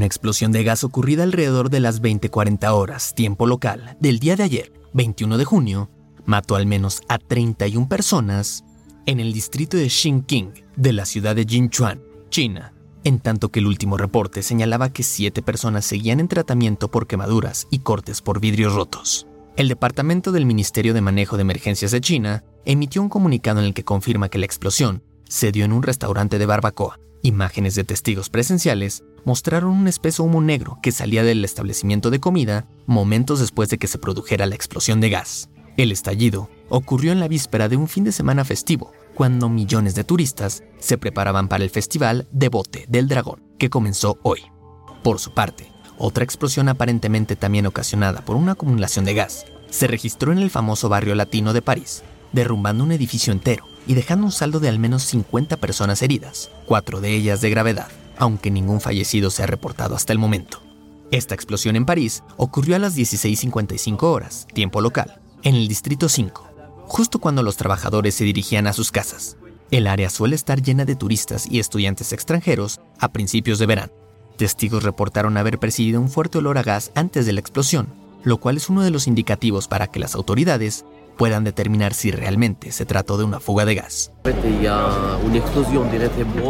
Una 0.00 0.06
explosión 0.06 0.50
de 0.50 0.64
gas 0.64 0.82
ocurrida 0.82 1.24
alrededor 1.24 1.68
de 1.68 1.78
las 1.78 2.00
20:40 2.00 2.72
horas, 2.72 3.14
tiempo 3.14 3.46
local, 3.46 3.98
del 4.00 4.18
día 4.18 4.34
de 4.34 4.44
ayer, 4.44 4.72
21 4.94 5.36
de 5.36 5.44
junio, 5.44 5.90
mató 6.24 6.56
al 6.56 6.64
menos 6.64 7.02
a 7.08 7.18
31 7.18 7.86
personas 7.86 8.64
en 9.04 9.20
el 9.20 9.34
distrito 9.34 9.76
de 9.76 9.90
Xinqing 9.90 10.54
de 10.74 10.94
la 10.94 11.04
ciudad 11.04 11.36
de 11.36 11.44
Jinchuan, 11.44 12.00
China, 12.30 12.72
en 13.04 13.18
tanto 13.18 13.50
que 13.50 13.60
el 13.60 13.66
último 13.66 13.98
reporte 13.98 14.42
señalaba 14.42 14.90
que 14.90 15.02
siete 15.02 15.42
personas 15.42 15.84
seguían 15.84 16.18
en 16.18 16.28
tratamiento 16.28 16.90
por 16.90 17.06
quemaduras 17.06 17.68
y 17.70 17.80
cortes 17.80 18.22
por 18.22 18.40
vidrios 18.40 18.72
rotos. 18.72 19.26
El 19.58 19.68
Departamento 19.68 20.32
del 20.32 20.46
Ministerio 20.46 20.94
de 20.94 21.02
Manejo 21.02 21.36
de 21.36 21.42
Emergencias 21.42 21.90
de 21.90 22.00
China 22.00 22.42
emitió 22.64 23.02
un 23.02 23.10
comunicado 23.10 23.60
en 23.60 23.66
el 23.66 23.74
que 23.74 23.84
confirma 23.84 24.30
que 24.30 24.38
la 24.38 24.46
explosión 24.46 25.02
se 25.28 25.52
dio 25.52 25.66
en 25.66 25.74
un 25.74 25.82
restaurante 25.82 26.38
de 26.38 26.46
barbacoa. 26.46 26.98
Imágenes 27.22 27.74
de 27.74 27.84
testigos 27.84 28.30
presenciales 28.30 29.04
mostraron 29.24 29.72
un 29.72 29.88
espeso 29.88 30.24
humo 30.24 30.40
negro 30.40 30.78
que 30.82 30.90
salía 30.90 31.22
del 31.22 31.44
establecimiento 31.44 32.10
de 32.10 32.18
comida 32.18 32.66
momentos 32.86 33.40
después 33.40 33.68
de 33.68 33.76
que 33.76 33.88
se 33.88 33.98
produjera 33.98 34.46
la 34.46 34.54
explosión 34.54 35.00
de 35.00 35.10
gas. 35.10 35.50
El 35.76 35.92
estallido 35.92 36.48
ocurrió 36.70 37.12
en 37.12 37.20
la 37.20 37.28
víspera 37.28 37.68
de 37.68 37.76
un 37.76 37.88
fin 37.88 38.04
de 38.04 38.12
semana 38.12 38.44
festivo, 38.44 38.92
cuando 39.14 39.50
millones 39.50 39.94
de 39.94 40.04
turistas 40.04 40.62
se 40.78 40.96
preparaban 40.96 41.48
para 41.48 41.62
el 41.62 41.70
Festival 41.70 42.26
de 42.32 42.48
Bote 42.48 42.86
del 42.88 43.06
Dragón, 43.06 43.42
que 43.58 43.68
comenzó 43.68 44.18
hoy. 44.22 44.40
Por 45.02 45.18
su 45.18 45.34
parte, 45.34 45.70
otra 45.98 46.24
explosión 46.24 46.70
aparentemente 46.70 47.36
también 47.36 47.66
ocasionada 47.66 48.24
por 48.24 48.36
una 48.36 48.52
acumulación 48.52 49.04
de 49.04 49.14
gas 49.14 49.44
se 49.68 49.86
registró 49.86 50.32
en 50.32 50.38
el 50.38 50.50
famoso 50.50 50.88
barrio 50.88 51.14
latino 51.14 51.52
de 51.52 51.62
París, 51.62 52.02
derrumbando 52.32 52.82
un 52.82 52.92
edificio 52.92 53.32
entero 53.32 53.69
y 53.90 53.94
dejando 53.94 54.26
un 54.26 54.30
saldo 54.30 54.60
de 54.60 54.68
al 54.68 54.78
menos 54.78 55.02
50 55.02 55.56
personas 55.56 56.00
heridas, 56.02 56.52
cuatro 56.64 57.00
de 57.00 57.12
ellas 57.12 57.40
de 57.40 57.50
gravedad, 57.50 57.88
aunque 58.18 58.48
ningún 58.48 58.80
fallecido 58.80 59.30
se 59.30 59.42
ha 59.42 59.48
reportado 59.48 59.96
hasta 59.96 60.12
el 60.12 60.18
momento. 60.20 60.62
Esta 61.10 61.34
explosión 61.34 61.74
en 61.74 61.86
París 61.86 62.22
ocurrió 62.36 62.76
a 62.76 62.78
las 62.78 62.96
16.55 62.96 64.04
horas, 64.04 64.46
tiempo 64.54 64.80
local, 64.80 65.20
en 65.42 65.56
el 65.56 65.66
Distrito 65.66 66.08
5, 66.08 66.84
justo 66.86 67.18
cuando 67.18 67.42
los 67.42 67.56
trabajadores 67.56 68.14
se 68.14 68.22
dirigían 68.22 68.68
a 68.68 68.74
sus 68.74 68.92
casas. 68.92 69.36
El 69.72 69.88
área 69.88 70.08
suele 70.08 70.36
estar 70.36 70.62
llena 70.62 70.84
de 70.84 70.94
turistas 70.94 71.48
y 71.50 71.58
estudiantes 71.58 72.12
extranjeros 72.12 72.80
a 73.00 73.08
principios 73.08 73.58
de 73.58 73.66
verano. 73.66 73.92
Testigos 74.36 74.84
reportaron 74.84 75.36
haber 75.36 75.58
percibido 75.58 76.00
un 76.00 76.10
fuerte 76.10 76.38
olor 76.38 76.58
a 76.58 76.62
gas 76.62 76.92
antes 76.94 77.26
de 77.26 77.32
la 77.32 77.40
explosión, 77.40 77.88
lo 78.22 78.36
cual 78.36 78.56
es 78.56 78.68
uno 78.68 78.82
de 78.82 78.90
los 78.90 79.08
indicativos 79.08 79.66
para 79.66 79.88
que 79.88 79.98
las 79.98 80.14
autoridades 80.14 80.84
puedan 81.20 81.44
determinar 81.44 81.92
si 81.92 82.10
realmente 82.10 82.72
se 82.72 82.86
trató 82.86 83.18
de 83.18 83.24
una 83.24 83.40
fuga 83.40 83.66
de 83.66 83.74
gas. 83.74 84.10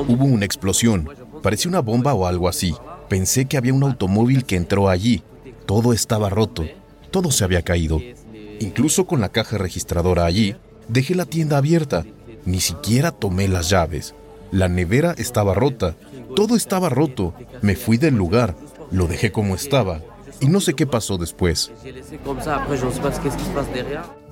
Hubo 0.07 0.25
una 0.27 0.45
explosión. 0.45 1.09
Parecía 1.43 1.71
una 1.71 1.81
bomba 1.81 2.15
o 2.15 2.25
algo 2.25 2.49
así. 2.49 2.77
Pensé 3.09 3.47
que 3.47 3.57
había 3.57 3.75
un 3.75 3.83
automóvil 3.83 4.45
que 4.45 4.55
entró 4.55 4.89
allí. 4.89 5.25
Todo 5.67 5.93
estaba 5.93 6.31
roto. 6.31 6.65
Todo 7.11 7.33
se 7.33 7.43
había 7.43 7.62
caído. 7.62 8.00
Incluso 8.61 9.09
con 9.09 9.21
la 9.21 9.31
caja 9.31 9.59
registradora 9.59 10.25
allí, 10.25 10.55
dejé 10.87 11.17
la 11.17 11.25
tienda 11.25 11.57
abierta. 11.57 12.05
Ni 12.45 12.61
siquiera 12.61 13.11
tomé 13.11 13.49
las 13.49 13.71
llaves. 13.71 14.15
La 14.53 14.69
nevera 14.69 15.17
estaba 15.19 15.53
rota. 15.53 15.97
Todo 16.37 16.55
estaba 16.55 16.89
roto. 16.91 17.35
Me 17.61 17.75
fui 17.75 17.97
del 17.97 18.15
lugar. 18.15 18.55
Lo 18.93 19.09
dejé 19.09 19.33
como 19.33 19.57
estaba. 19.57 20.00
Y 20.39 20.47
no 20.47 20.61
sé 20.61 20.75
qué 20.75 20.87
pasó 20.87 21.19
después. 21.19 21.73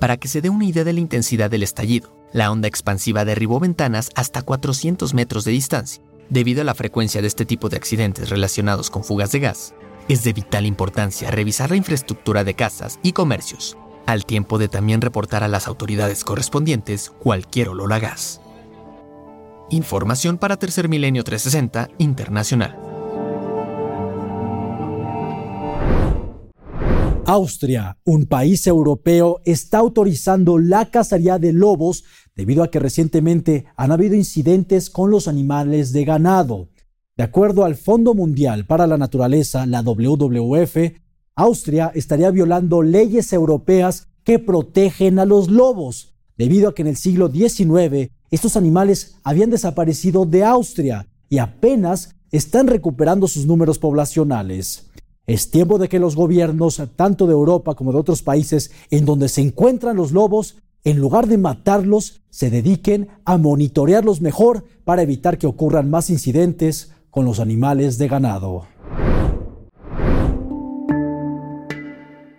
Para 0.01 0.17
que 0.17 0.29
se 0.29 0.41
dé 0.41 0.49
una 0.49 0.65
idea 0.65 0.85
de 0.85 0.93
la 0.93 1.01
intensidad 1.01 1.51
del 1.51 1.63
estallido, 1.65 2.17
la 2.33 2.53
onda 2.53 2.69
expansiva 2.69 3.25
derribó 3.25 3.59
ventanas 3.59 4.11
hasta 4.15 4.43
400 4.43 5.13
metros 5.15 5.45
de 5.45 5.53
distancia. 5.53 6.03
Debido 6.31 6.61
a 6.61 6.65
la 6.65 6.75
frecuencia 6.75 7.21
de 7.21 7.27
este 7.27 7.45
tipo 7.45 7.69
de 7.69 7.77
accidentes 7.77 8.29
relacionados 8.29 8.91
con 8.91 9.03
fugas 9.03 9.33
de 9.33 9.41
gas, 9.41 9.75
es 10.09 10.25
de 10.25 10.33
vital 10.33 10.67
importancia 10.67 11.31
revisar 11.31 11.71
la 11.71 11.77
infraestructura 11.77 12.45
de 12.45 12.55
casas 12.55 13.01
y 13.03 13.13
comercios, 13.13 13.77
al 14.07 14.25
tiempo 14.25 14.59
de 14.59 14.69
también 14.69 15.01
reportar 15.01 15.43
a 15.43 15.49
las 15.49 15.67
autoridades 15.67 16.23
correspondientes 16.23 17.11
cualquier 17.11 17.71
olor 17.71 17.93
a 17.93 17.99
gas. 17.99 18.41
Información 19.71 20.39
para 20.39 20.57
Tercer 20.57 20.89
Milenio 20.89 21.25
360 21.25 21.91
Internacional. 21.99 22.88
Austria, 27.29 27.99
un 28.07 28.25
país 28.25 28.67
europeo, 28.67 29.43
está 29.45 29.77
autorizando 29.77 30.57
la 30.57 30.91
cacería 30.91 31.39
de 31.39 31.53
lobos 31.53 32.05
debido 32.35 32.63
a 32.63 32.71
que 32.71 32.79
recientemente 32.79 33.67
han 33.77 33.93
habido 33.93 34.15
incidentes 34.15 34.89
con 34.89 35.11
los 35.11 35.29
animales 35.29 35.93
de 35.93 36.07
ganado. 36.07 36.71
De 37.19 37.25
acuerdo 37.25 37.67
al 37.67 37.75
Fondo 37.75 38.15
Mundial 38.15 38.65
para 38.65 38.87
la 38.87 38.97
Naturaleza, 38.97 39.67
la 39.67 39.83
WWF, 39.83 40.77
Austria 41.35 41.93
estaría 41.95 42.31
violando 42.31 42.81
leyes 42.81 43.31
europeas 43.35 44.09
que 44.25 44.39
protegen 44.39 45.19
a 45.19 45.27
los 45.27 45.51
lobos, 45.51 46.15
debido 46.39 46.71
a 46.71 46.75
que 46.75 46.81
en 46.81 46.89
el 46.89 46.97
siglo 46.97 47.31
XIX 47.31 48.11
estos 48.31 48.57
animales 48.57 49.17
habían 49.23 49.51
desaparecido 49.51 50.25
de 50.25 50.45
Austria 50.45 51.07
y 51.29 51.37
apenas 51.37 52.17
están 52.31 52.69
recuperando 52.69 53.29
sus 53.29 53.45
números 53.45 53.79
poblacionales. 53.79 54.89
Es 55.29 55.51
tiempo 55.51 55.77
de 55.77 55.91
que 55.91 55.99
los 55.99 56.17
gobiernos, 56.17 56.83
tanto 56.97 57.27
de 57.27 57.35
Europa 57.35 57.75
como 57.75 57.93
de 57.93 57.99
otros 57.99 58.23
países 58.23 58.71
en 58.91 59.05
donde 59.05 59.29
se 59.29 59.43
encuentran 59.43 59.95
los 59.95 60.11
lobos, 60.11 60.57
en 60.85 60.99
lugar 60.99 61.27
de 61.27 61.37
matarlos, 61.37 62.23
se 62.31 62.49
dediquen 62.49 63.09
a 63.27 63.37
monitorearlos 63.37 64.23
mejor 64.23 64.65
para 64.85 65.03
evitar 65.03 65.37
que 65.37 65.47
ocurran 65.47 65.91
más 65.91 66.09
incidentes 66.09 66.93
con 67.11 67.27
los 67.27 67.41
animales 67.41 67.99
de 67.99 68.09
ganado. 68.09 68.67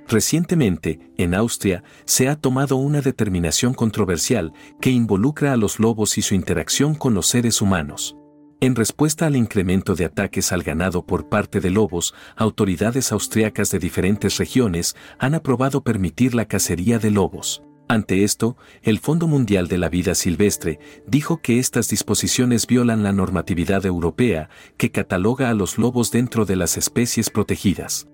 Recientemente, 0.08 1.12
en 1.16 1.36
Austria, 1.36 1.84
se 2.06 2.28
ha 2.28 2.38
tomado 2.38 2.78
una 2.78 3.02
determinación 3.02 3.76
controversial 3.76 4.52
que 4.82 4.90
involucra 4.90 5.54
a 5.54 5.58
los 5.58 5.78
lobos 5.78 6.18
y 6.18 6.24
su 6.24 6.34
interacción 6.34 6.96
con 6.96 7.14
los 7.14 7.28
seres 7.28 7.62
humanos. 7.62 8.19
En 8.62 8.76
respuesta 8.76 9.26
al 9.26 9.38
incremento 9.38 9.96
de 9.96 10.04
ataques 10.04 10.52
al 10.52 10.64
ganado 10.64 11.06
por 11.06 11.30
parte 11.30 11.62
de 11.62 11.70
lobos, 11.70 12.14
autoridades 12.36 13.14
austriacas 13.14 13.72
de 13.72 13.80
diferentes 13.80 14.38
regiones 14.38 14.98
han 15.18 15.34
aprobado 15.34 15.82
permitir 15.82 16.36
la 16.36 16.44
cacería 16.44 17.00
de 17.00 17.10
lobos. 17.10 17.64
Ante 17.88 18.26
esto, 18.26 18.58
el 18.84 19.00
Fondo 19.00 19.28
Mundial 19.28 19.70
de 19.70 19.78
la 19.78 19.88
Vida 19.88 20.14
Silvestre 20.14 20.78
dijo 21.08 21.42
que 21.42 21.58
estas 21.58 21.88
disposiciones 21.88 22.68
violan 22.68 23.02
la 23.02 23.14
normatividad 23.14 23.86
europea 23.86 24.50
que 24.76 24.92
cataloga 24.92 25.50
a 25.50 25.54
los 25.54 25.78
lobos 25.78 26.12
dentro 26.12 26.44
de 26.44 26.58
las 26.58 26.76
especies 26.76 27.30
protegidas. 27.30 28.10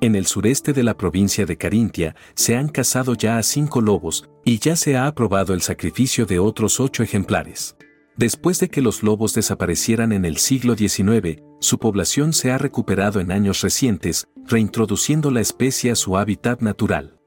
En 0.00 0.16
el 0.16 0.26
sureste 0.26 0.72
de 0.72 0.82
la 0.82 0.96
provincia 0.96 1.46
de 1.46 1.56
Carintia 1.56 2.16
se 2.34 2.56
han 2.56 2.68
cazado 2.68 3.14
ya 3.14 3.38
a 3.38 3.44
cinco 3.44 3.80
lobos 3.80 4.28
y 4.44 4.58
ya 4.58 4.74
se 4.74 4.96
ha 4.96 5.06
aprobado 5.06 5.54
el 5.54 5.62
sacrificio 5.62 6.26
de 6.26 6.40
otros 6.40 6.80
ocho 6.80 7.04
ejemplares. 7.04 7.76
Después 8.16 8.60
de 8.60 8.68
que 8.68 8.80
los 8.80 9.02
lobos 9.02 9.34
desaparecieran 9.34 10.12
en 10.12 10.24
el 10.24 10.36
siglo 10.36 10.76
XIX, 10.76 11.42
su 11.58 11.78
población 11.78 12.32
se 12.32 12.52
ha 12.52 12.58
recuperado 12.58 13.20
en 13.20 13.32
años 13.32 13.60
recientes, 13.62 14.28
reintroduciendo 14.46 15.32
la 15.32 15.40
especie 15.40 15.90
a 15.90 15.96
su 15.96 16.16
hábitat 16.16 16.60
natural. 16.60 17.18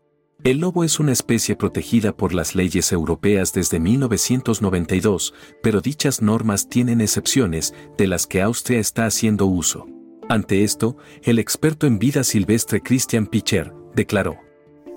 El 0.43 0.59
lobo 0.59 0.83
es 0.85 0.99
una 0.99 1.11
especie 1.11 1.55
protegida 1.55 2.15
por 2.15 2.33
las 2.33 2.55
leyes 2.55 2.91
europeas 2.93 3.51
desde 3.51 3.79
1992, 3.79 5.33
pero 5.61 5.81
dichas 5.81 6.21
normas 6.21 6.69
tienen 6.69 7.01
excepciones 7.01 7.73
de 7.97 8.07
las 8.07 8.27
que 8.27 8.41
Austria 8.41 8.79
está 8.79 9.07
haciendo 9.07 9.45
uso. 9.47 9.87
Ante 10.29 10.63
esto, 10.63 10.95
el 11.23 11.39
experto 11.39 11.87
en 11.87 11.99
vida 11.99 12.23
silvestre 12.23 12.81
Christian 12.81 13.27
Picher 13.27 13.73
declaró, 13.95 14.37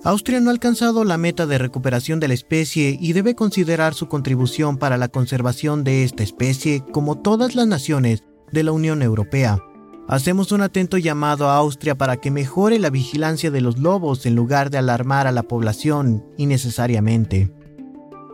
Austria 0.03 0.41
no 0.41 0.49
ha 0.49 0.53
alcanzado 0.53 1.05
la 1.05 1.19
meta 1.19 1.47
de 1.47 1.59
recuperación 1.59 2.21
de 2.21 2.29
la 2.29 2.35
especie 2.35 2.97
y 2.99 3.13
debe 3.13 3.35
considerar 3.35 3.93
su 3.93 4.09
contribución 4.09 4.79
para 4.79 4.97
la 4.97 5.09
conservación 5.09 5.85
de 5.85 6.05
esta 6.05 6.23
especie 6.23 6.83
como 6.91 7.19
todas 7.19 7.55
las 7.55 7.67
naciones 7.67 8.25
de 8.51 8.65
la 8.65 8.73
Unión 8.73 9.03
Europea. 9.03 9.63
Hacemos 10.09 10.53
un 10.53 10.63
atento 10.63 10.97
llamado 10.97 11.51
a 11.51 11.57
Austria 11.57 11.97
para 11.97 12.17
que 12.17 12.31
mejore 12.31 12.79
la 12.79 12.89
vigilancia 12.89 13.51
de 13.51 13.61
los 13.61 13.79
lobos 13.79 14.25
en 14.25 14.35
lugar 14.35 14.71
de 14.71 14.79
alarmar 14.79 15.27
a 15.27 15.33
la 15.33 15.43
población 15.43 16.25
innecesariamente. 16.39 17.53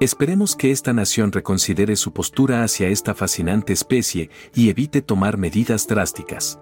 Esperemos 0.00 0.54
que 0.54 0.70
esta 0.70 0.92
nación 0.92 1.32
reconsidere 1.32 1.96
su 1.96 2.12
postura 2.12 2.62
hacia 2.62 2.88
esta 2.88 3.14
fascinante 3.14 3.72
especie 3.72 4.30
y 4.54 4.70
evite 4.70 5.02
tomar 5.02 5.36
medidas 5.36 5.88
drásticas. 5.88 6.60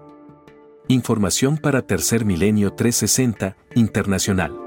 Información 0.87 1.57
para 1.57 1.83
Tercer 1.83 2.25
Milenio 2.25 2.73
360 2.73 3.55
Internacional. 3.75 4.64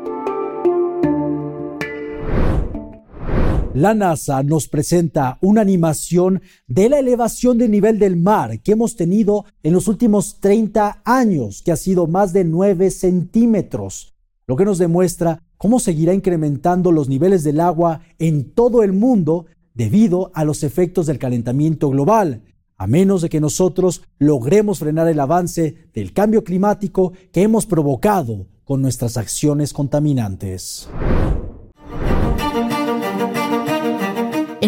La 3.75 3.95
NASA 3.95 4.43
nos 4.43 4.67
presenta 4.69 5.39
una 5.43 5.61
animación 5.61 6.41
de 6.67 6.89
la 6.89 6.99
elevación 6.99 7.59
del 7.59 7.71
nivel 7.71 7.99
del 7.99 8.17
mar 8.17 8.61
que 8.61 8.73
hemos 8.73 8.97
tenido 8.97 9.45
en 9.63 9.75
los 9.75 9.89
últimos 9.89 10.41
30 10.41 11.03
años, 11.05 11.63
que 11.63 11.73
ha 11.73 11.77
sido 11.77 12.07
más 12.07 12.33
de 12.33 12.45
9 12.45 12.91
centímetros, 12.91 14.15
lo 14.47 14.57
que 14.57 14.65
nos 14.65 14.79
demuestra 14.79 15.43
cómo 15.59 15.81
seguirá 15.81 16.15
incrementando 16.15 16.93
los 16.93 17.09
niveles 17.09 17.45
del 17.45 17.61
agua 17.61 18.01
en 18.19 18.53
todo 18.53 18.83
el 18.83 18.93
mundo 18.93 19.47
debido 19.75 20.31
a 20.35 20.45
los 20.45 20.63
efectos 20.63 21.07
del 21.07 21.19
calentamiento 21.19 21.91
global, 21.91 22.43
a 22.77 22.87
menos 22.87 23.23
de 23.23 23.29
que 23.29 23.41
nosotros 23.41 24.03
logremos 24.19 24.79
frenar 24.79 25.09
el 25.09 25.21
avance 25.21 25.91
del 25.93 26.13
cambio 26.13 26.43
climático 26.43 27.13
que 27.33 27.43
hemos 27.43 27.67
provocado 27.67 28.47
con 28.65 28.81
nuestras 28.81 29.17
acciones 29.17 29.73
contaminantes. 29.73 30.89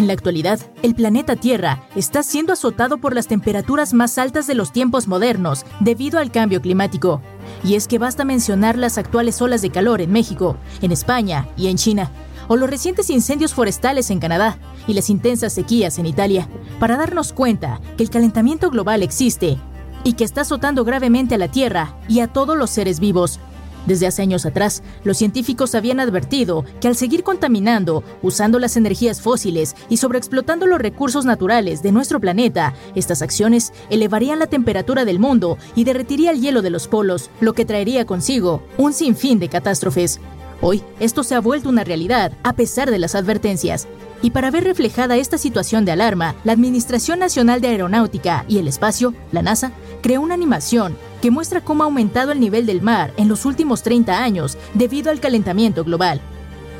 En 0.01 0.07
la 0.07 0.13
actualidad, 0.13 0.59
el 0.81 0.95
planeta 0.95 1.35
Tierra 1.35 1.83
está 1.95 2.23
siendo 2.23 2.53
azotado 2.53 2.97
por 2.97 3.13
las 3.13 3.27
temperaturas 3.27 3.93
más 3.93 4.17
altas 4.17 4.47
de 4.47 4.55
los 4.55 4.71
tiempos 4.71 5.07
modernos 5.07 5.63
debido 5.79 6.17
al 6.17 6.31
cambio 6.31 6.59
climático. 6.59 7.21
Y 7.63 7.75
es 7.75 7.87
que 7.87 7.99
basta 7.99 8.25
mencionar 8.25 8.79
las 8.79 8.97
actuales 8.97 9.39
olas 9.43 9.61
de 9.61 9.69
calor 9.69 10.01
en 10.01 10.11
México, 10.11 10.57
en 10.81 10.91
España 10.91 11.47
y 11.55 11.67
en 11.67 11.77
China, 11.77 12.09
o 12.47 12.55
los 12.55 12.67
recientes 12.67 13.11
incendios 13.11 13.53
forestales 13.53 14.09
en 14.09 14.19
Canadá 14.19 14.57
y 14.87 14.95
las 14.95 15.11
intensas 15.11 15.53
sequías 15.53 15.99
en 15.99 16.07
Italia, 16.07 16.49
para 16.79 16.97
darnos 16.97 17.31
cuenta 17.31 17.79
que 17.95 18.01
el 18.01 18.09
calentamiento 18.09 18.71
global 18.71 19.03
existe 19.03 19.59
y 20.03 20.13
que 20.13 20.23
está 20.23 20.41
azotando 20.41 20.83
gravemente 20.83 21.35
a 21.35 21.37
la 21.37 21.49
Tierra 21.49 21.95
y 22.07 22.21
a 22.21 22.27
todos 22.27 22.57
los 22.57 22.71
seres 22.71 22.99
vivos, 22.99 23.39
desde 23.85 24.07
hace 24.07 24.21
años 24.21 24.45
atrás, 24.45 24.83
los 25.03 25.17
científicos 25.17 25.75
habían 25.75 25.99
advertido 25.99 26.65
que 26.79 26.87
al 26.87 26.95
seguir 26.95 27.23
contaminando, 27.23 28.03
usando 28.21 28.59
las 28.59 28.77
energías 28.77 29.21
fósiles 29.21 29.75
y 29.89 29.97
sobreexplotando 29.97 30.67
los 30.67 30.79
recursos 30.79 31.25
naturales 31.25 31.81
de 31.81 31.91
nuestro 31.91 32.19
planeta, 32.19 32.73
estas 32.95 33.21
acciones 33.21 33.73
elevarían 33.89 34.39
la 34.39 34.47
temperatura 34.47 35.05
del 35.05 35.19
mundo 35.19 35.57
y 35.75 35.83
derretiría 35.83 36.31
el 36.31 36.41
hielo 36.41 36.61
de 36.61 36.69
los 36.69 36.87
polos, 36.87 37.29
lo 37.39 37.53
que 37.53 37.65
traería 37.65 38.05
consigo 38.05 38.63
un 38.77 38.93
sinfín 38.93 39.39
de 39.39 39.49
catástrofes. 39.49 40.19
Hoy, 40.61 40.83
esto 40.99 41.23
se 41.23 41.33
ha 41.33 41.39
vuelto 41.39 41.69
una 41.69 41.83
realidad, 41.83 42.33
a 42.43 42.53
pesar 42.53 42.91
de 42.91 42.99
las 42.99 43.15
advertencias. 43.15 43.87
Y 44.21 44.31
para 44.31 44.51
ver 44.51 44.63
reflejada 44.63 45.17
esta 45.17 45.37
situación 45.37 45.83
de 45.83 45.91
alarma, 45.91 46.35
la 46.43 46.53
Administración 46.53 47.19
Nacional 47.19 47.59
de 47.59 47.69
Aeronáutica 47.69 48.45
y 48.47 48.59
el 48.59 48.67
Espacio, 48.67 49.13
la 49.31 49.41
NASA, 49.41 49.71
creó 50.01 50.21
una 50.21 50.35
animación 50.35 50.95
que 51.21 51.31
muestra 51.31 51.61
cómo 51.61 51.83
ha 51.83 51.85
aumentado 51.87 52.31
el 52.31 52.39
nivel 52.39 52.65
del 52.65 52.81
mar 52.81 53.13
en 53.17 53.27
los 53.27 53.45
últimos 53.45 53.81
30 53.83 54.23
años 54.23 54.57
debido 54.73 55.11
al 55.11 55.19
calentamiento 55.19 55.83
global. 55.83 56.21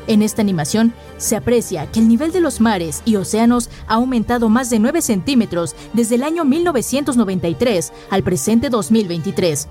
En 0.06 0.22
esta 0.22 0.42
animación 0.42 0.92
se 1.16 1.36
aprecia 1.36 1.86
que 1.86 2.00
el 2.00 2.08
nivel 2.08 2.32
de 2.32 2.40
los 2.40 2.60
mares 2.60 3.02
y 3.04 3.16
océanos 3.16 3.70
ha 3.86 3.94
aumentado 3.94 4.48
más 4.48 4.68
de 4.68 4.80
9 4.80 5.00
centímetros 5.00 5.76
desde 5.92 6.16
el 6.16 6.24
año 6.24 6.44
1993 6.44 7.92
al 8.10 8.22
presente 8.22 8.68
2023. 8.68 9.68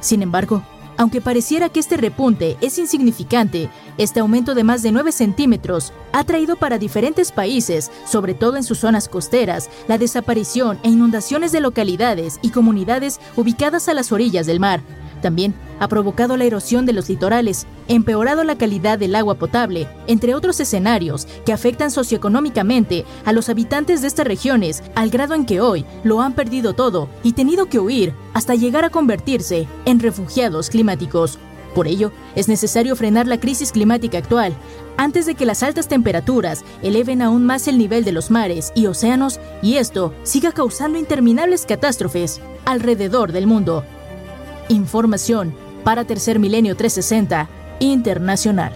Sin 0.00 0.22
embargo, 0.22 0.62
Aunque 0.96 1.20
pareciera 1.20 1.68
que 1.68 1.80
este 1.80 1.96
repunte 1.96 2.56
es 2.60 2.78
insignificante, 2.78 3.68
este 3.98 4.20
aumento 4.20 4.54
de 4.54 4.64
más 4.64 4.82
de 4.82 4.92
9 4.92 5.12
centímetros 5.12 5.92
ha 6.12 6.24
traído 6.24 6.56
para 6.56 6.78
diferentes 6.78 7.32
países, 7.32 7.90
sobre 8.06 8.34
todo 8.34 8.56
en 8.56 8.64
sus 8.64 8.78
zonas 8.78 9.08
costeras, 9.08 9.68
la 9.88 9.98
desaparición 9.98 10.78
e 10.82 10.88
inundaciones 10.88 11.52
de 11.52 11.60
localidades 11.60 12.38
y 12.40 12.50
comunidades 12.50 13.20
ubicadas 13.36 13.88
a 13.88 13.94
las 13.94 14.10
orillas 14.10 14.46
del 14.46 14.60
mar. 14.60 14.80
También 15.26 15.54
ha 15.80 15.88
provocado 15.88 16.36
la 16.36 16.44
erosión 16.44 16.86
de 16.86 16.92
los 16.92 17.08
litorales, 17.08 17.66
empeorado 17.88 18.44
la 18.44 18.56
calidad 18.56 18.96
del 18.96 19.16
agua 19.16 19.34
potable, 19.34 19.88
entre 20.06 20.36
otros 20.36 20.60
escenarios 20.60 21.26
que 21.44 21.52
afectan 21.52 21.90
socioeconómicamente 21.90 23.04
a 23.24 23.32
los 23.32 23.48
habitantes 23.48 24.02
de 24.02 24.06
estas 24.06 24.28
regiones, 24.28 24.84
al 24.94 25.10
grado 25.10 25.34
en 25.34 25.44
que 25.44 25.60
hoy 25.60 25.84
lo 26.04 26.20
han 26.20 26.34
perdido 26.34 26.74
todo 26.74 27.08
y 27.24 27.32
tenido 27.32 27.66
que 27.66 27.80
huir 27.80 28.14
hasta 28.34 28.54
llegar 28.54 28.84
a 28.84 28.90
convertirse 28.90 29.66
en 29.84 29.98
refugiados 29.98 30.70
climáticos. 30.70 31.40
Por 31.74 31.88
ello, 31.88 32.12
es 32.36 32.46
necesario 32.46 32.94
frenar 32.94 33.26
la 33.26 33.40
crisis 33.40 33.72
climática 33.72 34.18
actual 34.18 34.54
antes 34.96 35.26
de 35.26 35.34
que 35.34 35.44
las 35.44 35.64
altas 35.64 35.88
temperaturas 35.88 36.64
eleven 36.84 37.20
aún 37.20 37.44
más 37.44 37.66
el 37.66 37.78
nivel 37.78 38.04
de 38.04 38.12
los 38.12 38.30
mares 38.30 38.70
y 38.76 38.86
océanos 38.86 39.40
y 39.60 39.78
esto 39.78 40.14
siga 40.22 40.52
causando 40.52 41.00
interminables 41.00 41.66
catástrofes 41.66 42.40
alrededor 42.64 43.32
del 43.32 43.48
mundo. 43.48 43.82
Información 44.68 45.54
para 45.84 46.04
Tercer 46.04 46.40
Milenio 46.40 46.76
360 46.76 47.48
Internacional. 47.78 48.72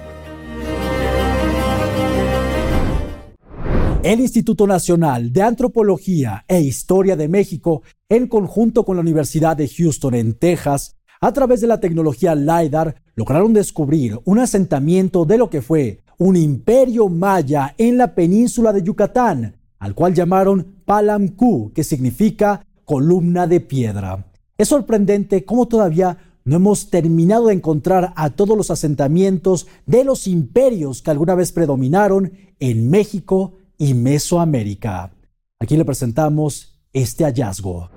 El 4.05 4.21
Instituto 4.21 4.69
Nacional 4.69 5.33
de 5.33 5.43
Antropología 5.43 6.45
e 6.47 6.61
Historia 6.61 7.17
de 7.17 7.29
México, 7.29 7.83
en 8.09 8.29
conjunto 8.29 8.85
con 8.85 8.97
la 8.97 9.03
Universidad 9.03 9.57
de 9.57 9.69
Houston 9.69 10.15
en 10.15 10.35
Texas, 10.35 10.97
a 11.21 11.33
través 11.33 11.61
de 11.61 11.67
la 11.67 11.81
tecnología 11.81 12.37
LIDAR, 12.37 13.03
lograron 13.17 13.53
descubrir 13.53 14.19
un 14.25 14.39
asentamiento 14.39 15.25
de 15.25 15.39
lo 15.39 15.51
que 15.51 15.61
fue 15.61 16.01
un 16.19 16.37
imperio 16.37 17.09
maya 17.09 17.75
en 17.77 17.99
la 17.99 18.15
península 18.15 18.73
de 18.73 18.85
Yucatán, 18.85 19.57
al 19.81 19.95
cual 19.97 20.15
llamaron 20.15 20.83
Palamcu, 20.85 21.73
que 21.75 21.83
significa 21.83 22.65
columna 22.85 23.47
de 23.47 23.61
piedra. 23.61 24.30
Es 24.61 24.69
sorprendente 24.69 25.47
cómo 25.47 25.69
todavía 25.69 26.19
no 26.45 26.57
hemos 26.57 26.91
terminado 26.91 27.47
de 27.47 27.55
encontrar 27.55 28.13
a 28.15 28.29
todos 28.29 28.59
los 28.59 28.71
asentamientos 28.71 29.67
de 29.87 30.05
los 30.05 30.27
imperios 30.27 31.01
que 31.01 31.11
alguna 31.11 31.35
vez 31.35 31.51
predominaron 31.51 32.35
en 32.59 32.91
México 32.91 33.55
y 33.79 33.95
Mesoamérica. 33.95 35.15
Aquí 35.61 35.79
le 35.79 35.87
presentamos 35.87 36.79
este 36.93 37.25
hallazgo. 37.25 37.89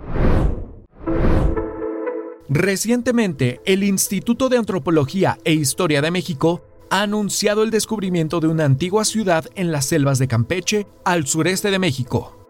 Recientemente, 2.47 3.60
el 3.65 3.84
Instituto 3.84 4.47
de 4.47 4.56
Antropología 4.56 5.39
e 5.43 5.52
Historia 5.52 6.02
de 6.02 6.12
México 6.12 6.62
ha 6.89 7.02
anunciado 7.02 7.63
el 7.63 7.71
descubrimiento 7.71 8.39
de 8.39 8.47
una 8.47 8.63
antigua 8.63 9.04
ciudad 9.04 9.47
en 9.56 9.73
las 9.73 9.88
selvas 9.88 10.17
de 10.17 10.30
Campeche, 10.30 10.88
al 11.04 11.28
sureste 11.28 11.71
de 11.71 11.80
México. 11.80 12.42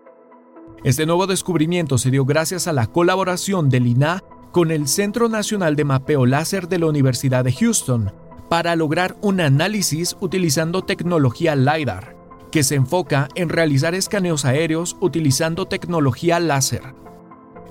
Este 0.84 1.06
nuevo 1.06 1.28
descubrimiento 1.28 1.98
se 1.98 2.12
dio 2.12 2.26
gracias 2.26 2.68
a 2.68 2.74
la 2.74 2.88
colaboración 2.88 3.70
del 3.70 3.88
INA 3.88 4.22
con 4.52 4.70
el 4.70 4.90
Centro 4.90 5.30
Nacional 5.30 5.78
de 5.78 5.86
Mapeo 5.86 6.26
Láser 6.26 6.68
de 6.68 6.78
la 6.78 6.88
Universidad 6.88 7.46
de 7.46 7.54
Houston 7.54 8.12
para 8.50 8.76
lograr 8.76 9.16
un 9.22 9.40
análisis 9.40 10.18
utilizando 10.20 10.82
tecnología 10.82 11.56
LIDAR, 11.56 12.18
que 12.52 12.64
se 12.64 12.76
enfoca 12.76 13.30
en 13.36 13.48
realizar 13.48 13.96
escaneos 13.96 14.44
aéreos 14.44 14.98
utilizando 15.00 15.68
tecnología 15.68 16.42
láser. 16.42 16.94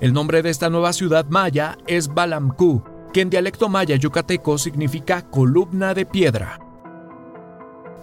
El 0.01 0.15
nombre 0.15 0.41
de 0.41 0.49
esta 0.49 0.71
nueva 0.71 0.95
ciudad 0.95 1.27
maya 1.29 1.77
es 1.87 2.09
Balamku, 2.09 2.83
que 3.13 3.21
en 3.21 3.29
dialecto 3.29 3.69
maya 3.69 3.97
yucateco 3.97 4.57
significa 4.57 5.29
columna 5.29 5.93
de 5.93 6.07
piedra. 6.07 6.72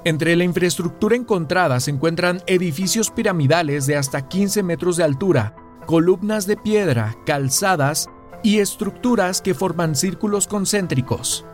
Entre 0.09 0.35
la 0.35 0.43
infraestructura 0.43 1.15
encontrada 1.15 1.79
se 1.79 1.91
encuentran 1.91 2.41
edificios 2.47 3.11
piramidales 3.11 3.85
de 3.85 3.95
hasta 3.95 4.27
15 4.27 4.63
metros 4.63 4.97
de 4.97 5.03
altura, 5.03 5.53
columnas 5.85 6.47
de 6.47 6.57
piedra, 6.57 7.15
calzadas 7.27 8.09
y 8.41 8.57
estructuras 8.57 9.39
que 9.39 9.53
forman 9.53 9.95
círculos 9.95 10.47
concéntricos. 10.47 11.45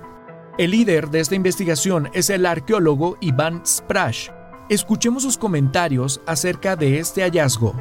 El 0.58 0.72
líder 0.72 1.10
de 1.10 1.20
esta 1.20 1.36
investigación 1.36 2.10
es 2.14 2.30
el 2.30 2.46
arqueólogo 2.46 3.18
Iván 3.20 3.62
Sprash. 3.66 4.30
Escuchemos 4.70 5.24
sus 5.24 5.38
comentarios 5.38 6.22
acerca 6.26 6.78
de 6.78 7.00
este 7.00 7.24
hallazgo. 7.24 7.76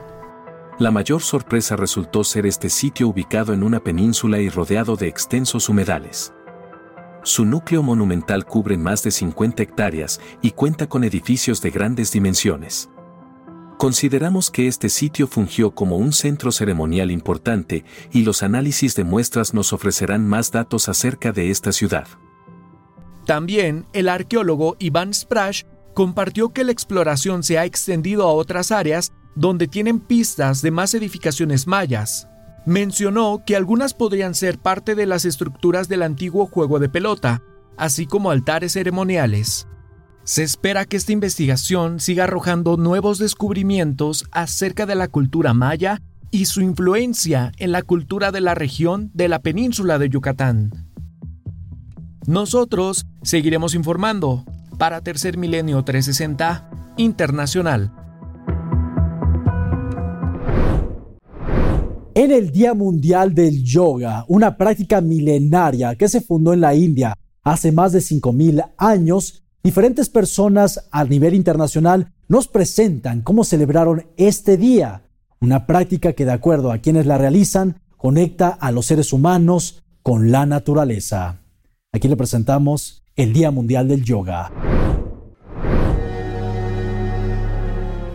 La 0.81 0.91
mayor 0.91 1.23
sorpresa 1.23 1.77
resultó 1.77 2.25
ser 2.25 2.47
este 2.47 2.69
sitio 2.69 3.07
ubicado 3.07 3.53
en 3.53 3.63
una 3.63 3.79
península 3.79 4.41
y 4.41 4.49
rodeado 4.49 4.97
de 4.97 5.07
extensos 5.07 5.69
humedales. 5.69 6.35
Su 7.25 7.47
núcleo 7.47 7.83
monumental 7.83 8.45
cubre 8.45 8.77
más 8.77 9.03
de 9.03 9.11
50 9.11 9.63
hectáreas 9.63 10.21
y 10.43 10.51
cuenta 10.51 10.87
con 10.87 11.05
edificios 11.05 11.63
de 11.63 11.71
grandes 11.71 12.13
dimensiones. 12.13 12.91
Consideramos 13.79 14.51
que 14.51 14.69
este 14.69 14.91
sitio 14.91 15.27
fungió 15.27 15.75
como 15.75 15.97
un 15.97 16.13
centro 16.13 16.53
ceremonial 16.53 17.11
importante 17.11 17.85
y 18.13 18.25
los 18.25 18.43
análisis 18.43 18.95
de 18.95 19.05
muestras 19.05 19.55
nos 19.55 19.73
ofrecerán 19.73 20.29
más 20.29 20.51
datos 20.51 20.91
acerca 20.91 21.33
de 21.33 21.51
esta 21.51 21.73
ciudad. 21.73 22.07
También 23.25 23.87
el 23.95 24.11
arqueólogo 24.11 24.77
Iván 24.79 25.15
Sprash 25.15 25.63
compartió 25.95 26.51
que 26.51 26.63
la 26.63 26.73
exploración 26.73 27.43
se 27.43 27.59
ha 27.59 27.65
extendido 27.65 28.25
a 28.25 28.33
otras 28.33 28.71
áreas 28.71 29.13
donde 29.35 29.67
tienen 29.67 29.99
pistas 29.99 30.61
de 30.61 30.71
más 30.71 30.93
edificaciones 30.93 31.67
mayas, 31.67 32.29
mencionó 32.67 33.43
que 33.45 33.57
algunas 33.57 33.95
podrían 33.95 34.35
ser 34.35 34.59
parte 34.59 34.95
de 34.95 35.07
las 35.07 35.25
estructuras 35.25 35.89
del 35.89 36.03
antiguo 36.03 36.47
juego 36.47 36.79
de 36.79 36.89
pelota, 36.89 37.43
así 37.77 38.07
como 38.07 38.31
altares 38.31 38.73
ceremoniales. 38.73 39.67
Se 40.25 40.43
espera 40.43 40.87
que 40.87 40.97
esta 40.97 41.13
investigación 41.13 42.01
siga 42.01 42.25
arrojando 42.25 42.77
nuevos 42.77 43.19
descubrimientos 43.19 44.25
acerca 44.33 44.87
de 44.87 44.95
la 44.95 45.09
cultura 45.09 45.53
maya 45.53 46.01
y 46.31 46.47
su 46.47 46.63
influencia 46.63 47.53
en 47.59 47.73
la 47.73 47.83
cultura 47.83 48.33
de 48.33 48.41
la 48.41 48.55
región 48.55 49.11
de 49.13 49.29
la 49.29 49.41
península 49.41 49.99
de 49.99 50.09
Yucatán. 50.09 50.89
Nosotros 52.27 53.07
seguiremos 53.23 53.75
informando 53.75 54.45
para 54.79 55.03
Tercer 55.03 55.37
Milenio 55.37 55.85
360 55.85 56.71
Internacional. 56.97 57.93
En 62.25 62.33
el 62.33 62.53
Día 62.53 62.73
Mundial 62.73 63.35
del 63.35 63.63
Yoga, 63.63 64.25
una 64.29 64.57
práctica 64.57 65.03
milenaria 65.03 65.95
que 65.95 66.09
se 66.09 66.23
fundó 66.23 66.55
en 66.55 66.63
la 66.63 66.75
India 66.75 67.19
hace 67.43 67.71
más 67.71 67.93
de 67.93 67.99
5.000 67.99 68.65
años, 68.79 69.45
diferentes 69.63 70.09
personas 70.09 70.89
a 70.91 71.05
nivel 71.05 71.35
internacional 71.35 72.15
nos 72.27 72.49
presentan 72.49 73.21
cómo 73.21 73.45
celebraron 73.45 74.07
este 74.17 74.57
día, 74.57 75.03
una 75.43 75.67
práctica 75.67 76.15
que 76.15 76.25
de 76.25 76.33
acuerdo 76.33 76.73
a 76.73 76.79
quienes 76.79 77.05
la 77.05 77.19
realizan 77.19 77.83
conecta 77.99 78.49
a 78.49 78.73
los 78.73 78.87
seres 78.87 79.13
humanos 79.13 79.83
con 80.03 80.33
la 80.33 80.47
naturaleza. 80.47 81.43
Aquí 81.93 82.09
le 82.09 82.17
presentamos 82.17 83.05
el 83.17 83.35
Día 83.35 83.51
Mundial 83.51 83.87
del 83.87 84.03
Yoga. 84.03 84.51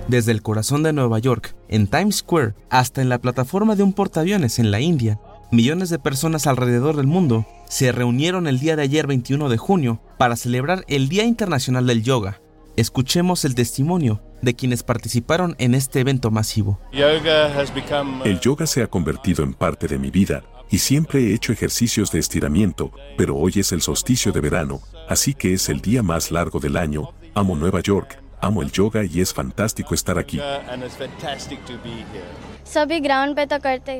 Desde 0.09 0.31
el 0.31 0.41
corazón 0.41 0.81
de 0.83 0.91
Nueva 0.91 1.19
York, 1.19 1.55
en 1.69 1.87
Times 1.87 2.17
Square, 2.17 2.55
hasta 2.69 3.01
en 3.01 3.09
la 3.09 3.19
plataforma 3.19 3.75
de 3.75 3.83
un 3.83 3.93
portaaviones 3.93 4.57
en 4.57 4.71
la 4.71 4.81
India, 4.81 5.19
millones 5.51 5.89
de 5.89 5.99
personas 5.99 6.47
alrededor 6.47 6.95
del 6.95 7.07
mundo 7.07 7.45
se 7.67 7.91
reunieron 7.91 8.47
el 8.47 8.59
día 8.59 8.75
de 8.75 8.81
ayer 8.81 9.05
21 9.05 9.49
de 9.49 9.57
junio 9.57 10.01
para 10.17 10.35
celebrar 10.35 10.83
el 10.87 11.09
Día 11.09 11.23
Internacional 11.25 11.85
del 11.85 12.01
Yoga. 12.01 12.41
Escuchemos 12.75 13.45
el 13.45 13.53
testimonio 13.53 14.21
de 14.41 14.55
quienes 14.55 14.83
participaron 14.83 15.55
en 15.59 15.75
este 15.75 15.99
evento 15.99 16.31
masivo. 16.31 16.79
El 16.91 18.39
yoga 18.39 18.65
se 18.65 18.81
ha 18.81 18.87
convertido 18.87 19.43
en 19.43 19.53
parte 19.53 19.87
de 19.87 19.99
mi 19.99 20.09
vida 20.09 20.43
y 20.71 20.79
siempre 20.79 21.19
he 21.19 21.33
hecho 21.33 21.51
ejercicios 21.51 22.11
de 22.11 22.19
estiramiento, 22.19 22.91
pero 23.17 23.35
hoy 23.35 23.53
es 23.57 23.71
el 23.73 23.81
solsticio 23.81 24.31
de 24.31 24.41
verano, 24.41 24.81
así 25.07 25.33
que 25.33 25.53
es 25.53 25.69
el 25.69 25.81
día 25.81 26.01
más 26.01 26.31
largo 26.31 26.59
del 26.59 26.77
año. 26.77 27.09
Amo 27.35 27.55
Nueva 27.55 27.81
York, 27.81 28.21
Amo 28.41 28.61
el 28.61 28.71
yoga 28.71 29.03
y 29.03 29.21
es 29.21 29.33
fantástico 29.33 29.93
estar 29.93 30.17
aquí. 30.17 30.39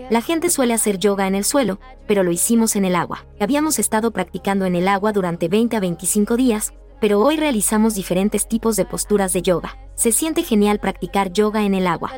La 0.10 0.22
gente 0.22 0.50
suele 0.50 0.74
hacer 0.74 0.98
yoga 0.98 1.28
en 1.28 1.36
el 1.36 1.44
suelo, 1.44 1.80
pero 2.08 2.24
lo 2.24 2.32
hicimos 2.32 2.76
en 2.76 2.86
el 2.86 2.96
agua. 2.96 3.26
Habíamos 3.40 3.80
estado 3.80 4.12
practicando 4.12 4.66
en 4.66 4.76
el 4.76 4.88
agua 4.88 5.12
durante 5.12 5.48
20 5.48 5.76
a 5.76 5.80
25 5.80 6.38
días, 6.38 6.74
pero 7.02 7.20
hoy 7.20 7.38
realizamos 7.38 7.96
diferentes 7.96 8.48
tipos 8.48 8.76
de 8.76 8.86
posturas 8.86 9.34
de 9.34 9.42
yoga. 9.42 9.78
Se 9.96 10.12
siente 10.12 10.44
genial 10.44 10.80
practicar 10.80 11.34
yoga 11.34 11.64
en 11.64 11.74
el 11.74 11.88
agua. 11.88 12.12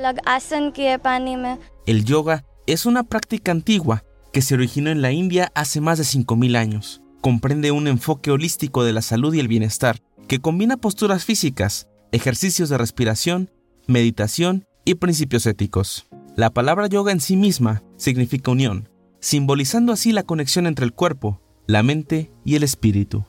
El 1.86 2.06
yoga 2.06 2.46
es 2.68 2.86
una 2.86 3.04
práctica 3.04 3.52
antigua 3.52 4.04
que 4.32 4.42
se 4.42 4.54
originó 4.54 4.92
en 4.92 5.02
la 5.02 5.12
India 5.12 5.52
hace 5.56 5.82
más 5.82 5.98
de 5.98 6.04
5.000 6.04 6.56
años. 6.56 7.02
Comprende 7.22 7.72
un 7.72 7.88
enfoque 7.88 8.32
holístico 8.32 8.84
de 8.84 8.94
la 8.94 9.02
salud 9.02 9.34
y 9.34 9.40
el 9.40 9.48
bienestar, 9.48 10.00
que 10.28 10.40
combina 10.40 10.78
posturas 10.78 11.26
físicas, 11.26 11.88
ejercicios 12.12 12.70
de 12.70 12.78
respiración, 12.78 13.50
meditación 13.88 14.66
y 14.86 14.96
principios 14.96 15.46
éticos. 15.46 16.08
La 16.36 16.50
palabra 16.50 16.88
yoga 16.88 17.12
en 17.12 17.22
sí 17.22 17.36
misma 17.36 17.84
significa 17.98 18.52
unión, 18.52 18.90
simbolizando 19.20 19.94
así 19.94 20.12
la 20.12 20.24
conexión 20.24 20.68
entre 20.68 20.86
el 20.86 20.94
cuerpo, 20.94 21.42
la 21.68 21.84
mente 21.84 22.32
y 22.44 22.56
el 22.56 22.64
espíritu. 22.64 23.26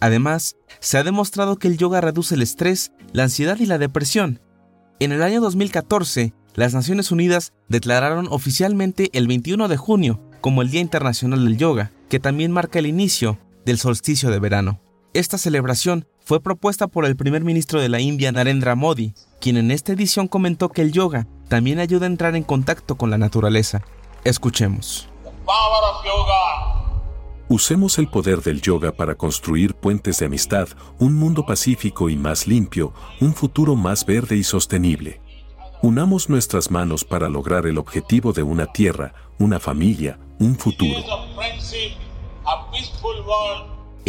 Además, 0.00 0.56
se 0.80 0.98
ha 0.98 1.04
demostrado 1.04 1.56
que 1.56 1.68
el 1.68 1.76
yoga 1.76 2.00
reduce 2.00 2.34
el 2.34 2.42
estrés, 2.42 2.92
la 3.12 3.24
ansiedad 3.24 3.58
y 3.58 3.66
la 3.66 3.78
depresión. 3.78 4.40
En 4.98 5.12
el 5.12 5.22
año 5.22 5.40
2014, 5.40 6.32
las 6.54 6.74
Naciones 6.74 7.10
Unidas 7.10 7.52
declararon 7.68 8.26
oficialmente 8.30 9.10
el 9.12 9.26
21 9.28 9.68
de 9.68 9.76
junio 9.76 10.20
como 10.40 10.62
el 10.62 10.70
Día 10.70 10.80
Internacional 10.80 11.44
del 11.44 11.58
Yoga, 11.58 11.92
que 12.08 12.20
también 12.20 12.50
marca 12.50 12.78
el 12.78 12.86
inicio 12.86 13.38
del 13.64 13.78
solsticio 13.78 14.30
de 14.30 14.38
verano. 14.38 14.80
Esta 15.12 15.38
celebración 15.38 16.06
fue 16.24 16.40
propuesta 16.40 16.86
por 16.86 17.04
el 17.04 17.16
primer 17.16 17.44
ministro 17.44 17.80
de 17.80 17.88
la 17.88 18.00
India, 18.00 18.32
Narendra 18.32 18.74
Modi, 18.74 19.14
quien 19.40 19.56
en 19.56 19.70
esta 19.70 19.92
edición 19.92 20.28
comentó 20.28 20.68
que 20.68 20.82
el 20.82 20.92
yoga 20.92 21.26
también 21.48 21.78
ayuda 21.78 22.06
a 22.06 22.10
entrar 22.10 22.36
en 22.36 22.44
contacto 22.44 22.96
con 22.96 23.10
la 23.10 23.18
naturaleza. 23.18 23.82
Escuchemos. 24.24 25.08
Usemos 27.48 27.98
el 27.98 28.06
poder 28.06 28.42
del 28.42 28.60
yoga 28.60 28.92
para 28.92 29.16
construir 29.16 29.74
puentes 29.74 30.20
de 30.20 30.26
amistad, 30.26 30.68
un 31.00 31.16
mundo 31.16 31.44
pacífico 31.44 32.08
y 32.08 32.16
más 32.16 32.46
limpio, 32.46 32.92
un 33.20 33.34
futuro 33.34 33.74
más 33.74 34.06
verde 34.06 34.36
y 34.36 34.44
sostenible. 34.44 35.20
Unamos 35.82 36.28
nuestras 36.28 36.70
manos 36.70 37.04
para 37.04 37.28
lograr 37.28 37.66
el 37.66 37.78
objetivo 37.78 38.32
de 38.32 38.44
una 38.44 38.66
tierra, 38.66 39.14
una 39.38 39.58
familia, 39.58 40.20
un 40.38 40.54
futuro. 40.54 41.00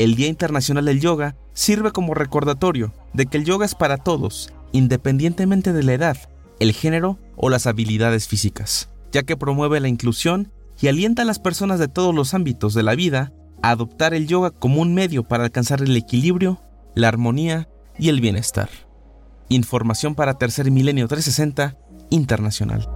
El 0.02 0.16
Día 0.16 0.30
Internacional 0.30 0.86
del 0.86 1.00
Yoga 1.00 1.36
sirve 1.54 1.92
como 1.92 2.16
recordatorio 2.16 2.92
de 3.14 3.28
que 3.28 3.38
el 3.38 3.46
yoga 3.46 3.68
es 3.68 3.76
para 3.76 3.98
todos, 3.98 4.52
independientemente 4.72 5.74
de 5.74 5.84
la 5.84 5.94
edad, 5.94 6.18
el 6.60 6.72
género 6.72 7.20
o 7.36 7.52
las 7.52 7.68
habilidades 7.68 8.28
físicas, 8.28 8.90
ya 9.12 9.22
que 9.22 9.38
promueve 9.38 9.80
la 9.80 9.90
inclusión 9.90 10.52
y 10.82 10.88
alienta 10.88 11.22
a 11.22 11.26
las 11.26 11.38
personas 11.38 11.78
de 11.78 11.88
todos 11.88 12.16
los 12.16 12.34
ámbitos 12.34 12.74
de 12.74 12.82
la 12.82 12.96
vida 12.96 13.32
a 13.62 13.70
adoptar 13.70 14.16
el 14.16 14.26
yoga 14.26 14.50
como 14.50 14.82
un 14.82 14.96
medio 14.96 15.22
para 15.22 15.44
alcanzar 15.44 15.84
el 15.84 15.96
equilibrio, 15.96 16.60
la 16.96 17.08
armonía 17.08 17.70
y 18.00 18.10
el 18.10 18.22
bienestar. 18.22 18.70
Información 19.50 20.16
para 20.16 20.40
Tercer 20.40 20.72
Milenio 20.72 21.08
360 21.08 21.78
Internacional. 22.10 22.90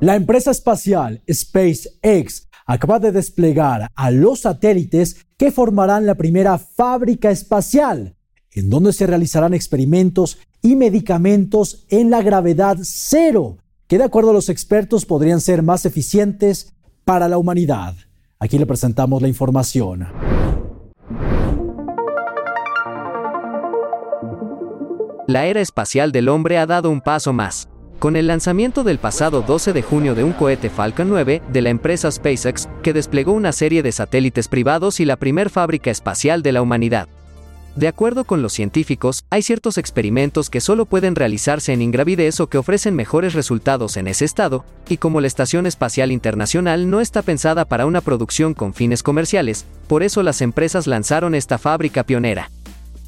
La 0.00 0.16
empresa 0.16 0.50
espacial 0.50 1.22
SpaceX 1.32 2.48
acaba 2.66 2.98
de 2.98 3.12
desplegar 3.12 3.90
a 3.94 4.10
los 4.10 4.40
satélites 4.40 5.24
que 5.36 5.52
formarán 5.52 6.04
la 6.04 6.16
primera 6.16 6.58
fábrica 6.58 7.30
espacial, 7.30 8.16
en 8.50 8.68
donde 8.68 8.92
se 8.92 9.06
realizarán 9.06 9.54
experimentos 9.54 10.38
y 10.60 10.76
medicamentos 10.76 11.86
en 11.88 12.10
la 12.10 12.22
gravedad 12.22 12.78
cero 12.82 13.58
que 13.86 13.98
de 13.98 14.04
acuerdo 14.04 14.30
a 14.30 14.34
los 14.34 14.48
expertos 14.48 15.06
podrían 15.06 15.40
ser 15.40 15.62
más 15.62 15.86
eficientes 15.86 16.74
para 17.04 17.28
la 17.28 17.38
humanidad. 17.38 17.94
Aquí 18.40 18.58
le 18.58 18.66
presentamos 18.66 19.22
la 19.22 19.28
información. 19.28 20.08
La 25.28 25.46
era 25.46 25.60
espacial 25.60 26.12
del 26.12 26.28
hombre 26.28 26.58
ha 26.58 26.66
dado 26.66 26.90
un 26.90 27.00
paso 27.00 27.32
más. 27.32 27.68
Con 27.98 28.14
el 28.16 28.26
lanzamiento 28.26 28.84
del 28.84 28.98
pasado 28.98 29.40
12 29.40 29.72
de 29.72 29.82
junio 29.82 30.14
de 30.14 30.22
un 30.22 30.32
cohete 30.32 30.68
Falcon 30.68 31.08
9 31.08 31.40
de 31.50 31.62
la 31.62 31.70
empresa 31.70 32.10
SpaceX, 32.10 32.68
que 32.82 32.92
desplegó 32.92 33.32
una 33.32 33.52
serie 33.52 33.82
de 33.82 33.90
satélites 33.90 34.48
privados 34.48 35.00
y 35.00 35.06
la 35.06 35.16
primer 35.16 35.48
fábrica 35.48 35.90
espacial 35.90 36.42
de 36.42 36.52
la 36.52 36.60
humanidad. 36.60 37.08
De 37.74 37.88
acuerdo 37.88 38.24
con 38.24 38.42
los 38.42 38.52
científicos, 38.52 39.24
hay 39.30 39.42
ciertos 39.42 39.76
experimentos 39.76 40.50
que 40.50 40.60
solo 40.60 40.86
pueden 40.86 41.14
realizarse 41.14 41.72
en 41.72 41.82
ingravidez 41.82 42.40
o 42.40 42.48
que 42.48 42.58
ofrecen 42.58 42.94
mejores 42.94 43.34
resultados 43.34 43.96
en 43.96 44.08
ese 44.08 44.24
estado, 44.24 44.64
y 44.88 44.98
como 44.98 45.20
la 45.20 45.26
Estación 45.26 45.66
Espacial 45.66 46.12
Internacional 46.12 46.88
no 46.90 47.00
está 47.00 47.22
pensada 47.22 47.66
para 47.66 47.86
una 47.86 48.00
producción 48.02 48.54
con 48.54 48.72
fines 48.72 49.02
comerciales, 49.02 49.66
por 49.88 50.02
eso 50.02 50.22
las 50.22 50.40
empresas 50.40 50.86
lanzaron 50.86 51.34
esta 51.34 51.58
fábrica 51.58 52.02
pionera. 52.04 52.50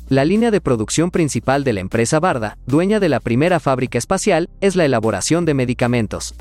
La 0.09 0.25
línea 0.25 0.51
de 0.51 0.63
producción 0.63 1.11
principal 1.11 1.65
de 1.65 1.75
la 1.75 1.81
empresa 1.81 2.19
Barda, 2.19 2.57
dueña 2.65 2.99
de 2.99 3.11
la 3.11 3.21
primera 3.21 3.61
fábrica 3.61 3.99
espacial, 3.99 4.49
es 4.63 4.75
la 4.75 4.87
elaboración 4.87 5.45
de 5.45 5.53
medicamentos. 5.53 6.35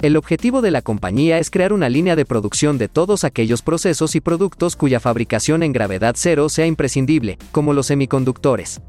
El 0.00 0.16
objetivo 0.16 0.62
de 0.62 0.70
la 0.70 0.80
compañía 0.80 1.40
es 1.40 1.50
crear 1.50 1.72
una 1.72 1.88
línea 1.88 2.14
de 2.14 2.24
producción 2.24 2.78
de 2.78 2.86
todos 2.86 3.24
aquellos 3.24 3.62
procesos 3.62 4.14
y 4.14 4.20
productos 4.20 4.76
cuya 4.76 5.00
fabricación 5.00 5.64
en 5.64 5.72
gravedad 5.72 6.14
cero 6.16 6.48
sea 6.48 6.66
imprescindible, 6.66 7.36
como 7.50 7.72
los 7.72 7.86
semiconductores. 7.86 8.80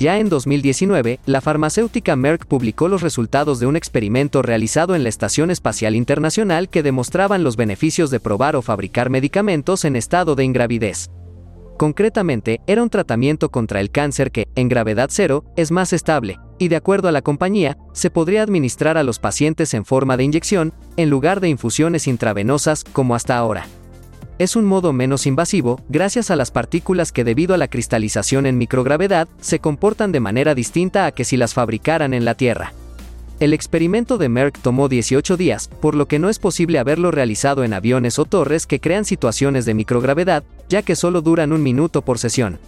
Ya 0.00 0.18
en 0.18 0.28
2019, 0.28 1.20
la 1.24 1.40
farmacéutica 1.40 2.16
Merck 2.16 2.46
publicó 2.46 2.88
los 2.88 3.00
resultados 3.00 3.60
de 3.60 3.66
un 3.66 3.76
experimento 3.76 4.42
realizado 4.42 4.96
en 4.96 5.04
la 5.04 5.08
Estación 5.08 5.52
Espacial 5.52 5.94
Internacional 5.94 6.68
que 6.68 6.82
demostraban 6.82 7.44
los 7.44 7.54
beneficios 7.54 8.10
de 8.10 8.18
probar 8.18 8.56
o 8.56 8.62
fabricar 8.62 9.08
medicamentos 9.08 9.84
en 9.84 9.94
estado 9.94 10.34
de 10.34 10.42
ingravidez. 10.42 11.10
Concretamente, 11.76 12.60
era 12.66 12.82
un 12.82 12.90
tratamiento 12.90 13.50
contra 13.50 13.80
el 13.80 13.90
cáncer 13.90 14.30
que, 14.30 14.48
en 14.54 14.68
gravedad 14.68 15.08
cero, 15.10 15.44
es 15.56 15.70
más 15.70 15.92
estable, 15.92 16.38
y 16.58 16.68
de 16.68 16.76
acuerdo 16.76 17.08
a 17.08 17.12
la 17.12 17.22
compañía, 17.22 17.76
se 17.92 18.10
podría 18.10 18.42
administrar 18.42 18.96
a 18.96 19.02
los 19.02 19.18
pacientes 19.18 19.74
en 19.74 19.84
forma 19.84 20.16
de 20.16 20.24
inyección, 20.24 20.72
en 20.96 21.10
lugar 21.10 21.40
de 21.40 21.48
infusiones 21.48 22.06
intravenosas 22.06 22.84
como 22.84 23.14
hasta 23.14 23.36
ahora. 23.36 23.66
Es 24.38 24.56
un 24.56 24.64
modo 24.64 24.92
menos 24.92 25.26
invasivo, 25.26 25.80
gracias 25.88 26.30
a 26.30 26.36
las 26.36 26.50
partículas 26.50 27.12
que 27.12 27.24
debido 27.24 27.54
a 27.54 27.58
la 27.58 27.68
cristalización 27.68 28.46
en 28.46 28.58
microgravedad, 28.58 29.28
se 29.40 29.58
comportan 29.58 30.10
de 30.10 30.20
manera 30.20 30.54
distinta 30.54 31.06
a 31.06 31.12
que 31.12 31.24
si 31.24 31.36
las 31.36 31.54
fabricaran 31.54 32.14
en 32.14 32.24
la 32.24 32.34
Tierra. 32.34 32.72
El 33.40 33.54
experimento 33.54 34.18
de 34.18 34.28
Merck 34.28 34.58
tomó 34.60 34.88
18 34.88 35.36
días, 35.36 35.68
por 35.80 35.96
lo 35.96 36.06
que 36.06 36.20
no 36.20 36.28
es 36.28 36.38
posible 36.38 36.78
haberlo 36.78 37.10
realizado 37.10 37.64
en 37.64 37.72
aviones 37.72 38.20
o 38.20 38.24
torres 38.24 38.68
que 38.68 38.78
crean 38.78 39.04
situaciones 39.04 39.64
de 39.64 39.74
microgravedad, 39.74 40.44
ya 40.72 40.80
que 40.80 40.96
solo 40.96 41.20
duran 41.20 41.52
un 41.52 41.62
minuto 41.62 42.00
por 42.00 42.18
sesión. 42.18 42.58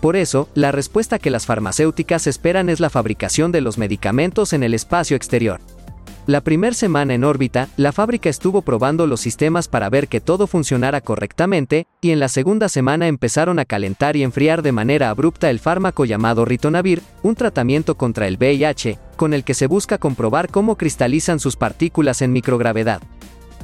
Por 0.00 0.16
eso, 0.16 0.48
la 0.54 0.72
respuesta 0.72 1.18
que 1.18 1.28
las 1.28 1.44
farmacéuticas 1.44 2.26
esperan 2.26 2.70
es 2.70 2.80
la 2.80 2.88
fabricación 2.88 3.52
de 3.52 3.60
los 3.60 3.76
medicamentos 3.76 4.54
en 4.54 4.62
el 4.62 4.72
espacio 4.72 5.14
exterior. 5.14 5.60
La 6.26 6.40
primera 6.40 6.72
semana 6.72 7.12
en 7.12 7.22
órbita, 7.22 7.68
la 7.76 7.92
fábrica 7.92 8.30
estuvo 8.30 8.62
probando 8.62 9.06
los 9.06 9.20
sistemas 9.20 9.68
para 9.68 9.90
ver 9.90 10.08
que 10.08 10.22
todo 10.22 10.46
funcionara 10.46 11.02
correctamente, 11.02 11.86
y 12.00 12.12
en 12.12 12.18
la 12.18 12.28
segunda 12.28 12.70
semana 12.70 13.08
empezaron 13.08 13.58
a 13.58 13.66
calentar 13.66 14.16
y 14.16 14.22
enfriar 14.22 14.62
de 14.62 14.72
manera 14.72 15.10
abrupta 15.10 15.50
el 15.50 15.60
fármaco 15.60 16.06
llamado 16.06 16.46
Ritonavir, 16.46 17.02
un 17.22 17.34
tratamiento 17.34 17.96
contra 17.96 18.26
el 18.26 18.38
VIH, 18.38 18.98
con 19.16 19.34
el 19.34 19.44
que 19.44 19.52
se 19.52 19.66
busca 19.66 19.98
comprobar 19.98 20.48
cómo 20.48 20.78
cristalizan 20.78 21.40
sus 21.40 21.56
partículas 21.56 22.22
en 22.22 22.32
microgravedad. 22.32 23.02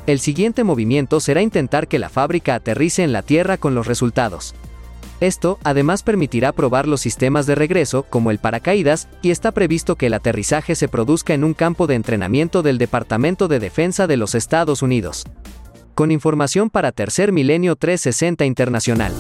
El 0.07 0.19
siguiente 0.19 0.65
movimiento 0.65 1.21
será 1.21 1.43
intentar 1.43 1.87
que 1.87 1.99
la 1.99 2.09
fábrica 2.09 2.55
aterrice 2.55 3.03
en 3.03 3.13
la 3.13 3.23
Tierra 3.23 3.59
con 3.59 3.75
los 3.75 3.87
resultados. 3.87 4.55
Esto, 5.21 5.59
además, 5.63 6.03
permitirá 6.03 6.53
probar 6.53 6.89
los 6.89 7.03
sistemas 7.03 7.45
de 7.45 7.55
regreso, 7.55 8.05
como 8.05 8.31
el 8.31 8.39
paracaídas, 8.39 9.09
y 9.21 9.31
está 9.31 9.53
previsto 9.53 9.97
que 9.97 10.07
el 10.07 10.15
aterrizaje 10.15 10.75
se 10.75 10.89
produzca 10.89 11.35
en 11.35 11.45
un 11.45 11.53
campo 11.53 11.87
de 11.87 11.95
entrenamiento 11.95 12.63
del 12.63 12.79
Departamento 12.79 13.47
de 13.47 13.59
Defensa 13.59 14.07
de 14.07 14.17
los 14.17 14.35
Estados 14.35 14.81
Unidos. 14.81 15.27
Con 15.95 16.11
información 16.11 16.71
para 16.71 16.93
Tercer 16.93 17.33
Milenio 17.33 17.77
360 17.77 18.47
Internacional. 18.47 19.13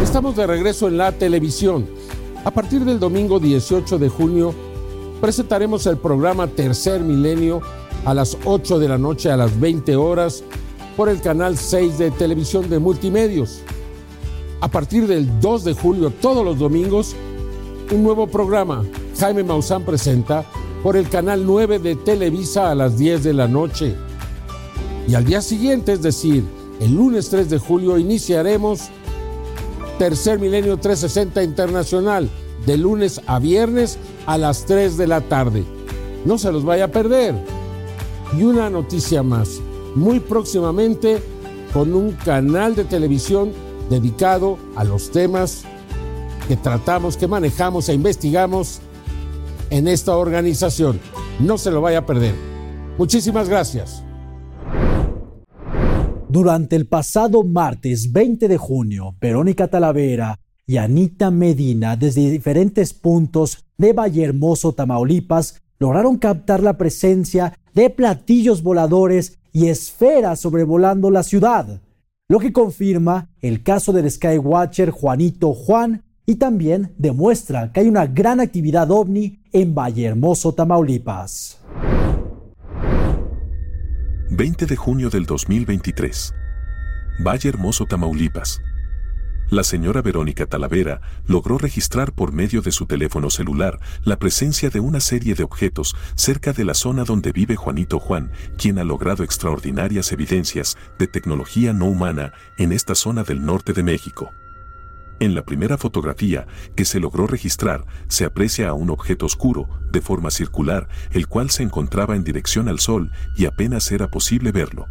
Estamos 0.00 0.36
de 0.36 0.46
regreso 0.46 0.86
en 0.86 0.96
la 0.96 1.10
televisión. 1.10 1.88
A 2.44 2.52
partir 2.52 2.84
del 2.84 3.00
domingo 3.00 3.40
18 3.40 3.98
de 3.98 4.08
junio 4.08 4.54
presentaremos 5.20 5.86
el 5.86 5.96
programa 5.96 6.46
Tercer 6.46 7.00
Milenio 7.00 7.60
a 8.04 8.14
las 8.14 8.36
8 8.44 8.78
de 8.78 8.88
la 8.88 8.98
noche 8.98 9.30
a 9.30 9.36
las 9.36 9.58
20 9.58 9.96
horas 9.96 10.44
por 10.96 11.08
el 11.08 11.20
canal 11.20 11.56
6 11.56 11.98
de 11.98 12.10
televisión 12.10 12.68
de 12.68 12.78
multimedios. 12.78 13.60
A 14.60 14.68
partir 14.68 15.06
del 15.06 15.40
2 15.40 15.64
de 15.64 15.72
julio, 15.72 16.10
todos 16.10 16.44
los 16.44 16.58
domingos, 16.58 17.14
un 17.92 18.02
nuevo 18.02 18.26
programa, 18.26 18.84
Jaime 19.18 19.44
Maussan 19.44 19.84
presenta, 19.84 20.44
por 20.82 20.96
el 20.96 21.08
canal 21.08 21.44
9 21.44 21.80
de 21.80 21.96
Televisa 21.96 22.70
a 22.70 22.74
las 22.74 22.96
10 22.98 23.24
de 23.24 23.32
la 23.32 23.48
noche. 23.48 23.94
Y 25.08 25.14
al 25.14 25.24
día 25.24 25.40
siguiente, 25.40 25.92
es 25.92 26.02
decir, 26.02 26.44
el 26.80 26.94
lunes 26.94 27.28
3 27.30 27.50
de 27.50 27.58
julio, 27.58 27.98
iniciaremos 27.98 28.88
Tercer 29.98 30.38
Milenio 30.38 30.76
360 30.76 31.42
Internacional, 31.42 32.30
de 32.66 32.76
lunes 32.76 33.20
a 33.26 33.38
viernes 33.38 33.98
a 34.26 34.38
las 34.38 34.66
3 34.66 34.96
de 34.96 35.06
la 35.06 35.20
tarde. 35.22 35.64
No 36.24 36.38
se 36.38 36.52
los 36.52 36.64
vaya 36.64 36.84
a 36.84 36.92
perder. 36.92 37.34
Y 38.36 38.42
una 38.42 38.68
noticia 38.68 39.22
más, 39.22 39.60
muy 39.94 40.20
próximamente 40.20 41.22
con 41.72 41.94
un 41.94 42.12
canal 42.12 42.74
de 42.74 42.84
televisión 42.84 43.52
dedicado 43.90 44.58
a 44.76 44.84
los 44.84 45.10
temas 45.10 45.64
que 46.46 46.56
tratamos, 46.56 47.16
que 47.16 47.26
manejamos 47.26 47.88
e 47.88 47.94
investigamos 47.94 48.80
en 49.70 49.88
esta 49.88 50.16
organización. 50.16 51.00
No 51.40 51.58
se 51.58 51.70
lo 51.70 51.80
vaya 51.80 51.98
a 51.98 52.06
perder. 52.06 52.34
Muchísimas 52.98 53.48
gracias. 53.48 54.02
Durante 56.28 56.76
el 56.76 56.86
pasado 56.86 57.42
martes 57.42 58.12
20 58.12 58.48
de 58.48 58.58
junio, 58.58 59.14
Verónica 59.20 59.68
Talavera 59.68 60.38
y 60.68 60.76
Anita 60.76 61.30
Medina 61.30 61.96
desde 61.96 62.30
diferentes 62.30 62.92
puntos 62.92 63.64
de 63.78 63.94
Vallehermoso, 63.94 64.74
Tamaulipas, 64.74 65.62
lograron 65.78 66.18
captar 66.18 66.62
la 66.62 66.76
presencia 66.76 67.58
de 67.74 67.88
platillos 67.88 68.62
voladores 68.62 69.38
y 69.50 69.68
esferas 69.68 70.40
sobrevolando 70.40 71.10
la 71.10 71.22
ciudad, 71.22 71.80
lo 72.28 72.38
que 72.38 72.52
confirma 72.52 73.30
el 73.40 73.62
caso 73.62 73.94
del 73.94 74.10
Skywatcher 74.10 74.90
Juanito 74.90 75.54
Juan 75.54 76.04
y 76.26 76.34
también 76.34 76.92
demuestra 76.98 77.72
que 77.72 77.80
hay 77.80 77.88
una 77.88 78.06
gran 78.06 78.38
actividad 78.38 78.90
ovni 78.90 79.40
en 79.52 79.74
Vallehermoso, 79.74 80.52
Tamaulipas. 80.52 81.60
20 84.30 84.66
de 84.66 84.76
junio 84.76 85.08
del 85.08 85.24
2023. 85.24 86.34
Valle 87.24 87.48
Hermoso, 87.48 87.86
Tamaulipas. 87.86 88.60
La 89.50 89.64
señora 89.64 90.02
Verónica 90.02 90.44
Talavera 90.44 91.00
logró 91.26 91.56
registrar 91.56 92.12
por 92.12 92.32
medio 92.32 92.60
de 92.60 92.70
su 92.70 92.84
teléfono 92.84 93.30
celular 93.30 93.80
la 94.04 94.18
presencia 94.18 94.68
de 94.68 94.80
una 94.80 95.00
serie 95.00 95.34
de 95.34 95.42
objetos 95.42 95.96
cerca 96.16 96.52
de 96.52 96.66
la 96.66 96.74
zona 96.74 97.04
donde 97.04 97.32
vive 97.32 97.56
Juanito 97.56 97.98
Juan, 97.98 98.30
quien 98.58 98.78
ha 98.78 98.84
logrado 98.84 99.24
extraordinarias 99.24 100.12
evidencias 100.12 100.76
de 100.98 101.06
tecnología 101.06 101.72
no 101.72 101.86
humana 101.86 102.34
en 102.58 102.72
esta 102.72 102.94
zona 102.94 103.22
del 103.22 103.42
norte 103.42 103.72
de 103.72 103.82
México. 103.82 104.32
En 105.18 105.34
la 105.34 105.42
primera 105.46 105.78
fotografía 105.78 106.46
que 106.76 106.84
se 106.84 107.00
logró 107.00 107.26
registrar, 107.26 107.86
se 108.06 108.26
aprecia 108.26 108.68
a 108.68 108.74
un 108.74 108.90
objeto 108.90 109.24
oscuro, 109.24 109.66
de 109.90 110.02
forma 110.02 110.30
circular, 110.30 110.88
el 111.10 111.26
cual 111.26 111.48
se 111.48 111.62
encontraba 111.62 112.16
en 112.16 112.22
dirección 112.22 112.68
al 112.68 112.80
sol 112.80 113.12
y 113.34 113.46
apenas 113.46 113.90
era 113.92 114.10
posible 114.10 114.52
verlo. 114.52 114.88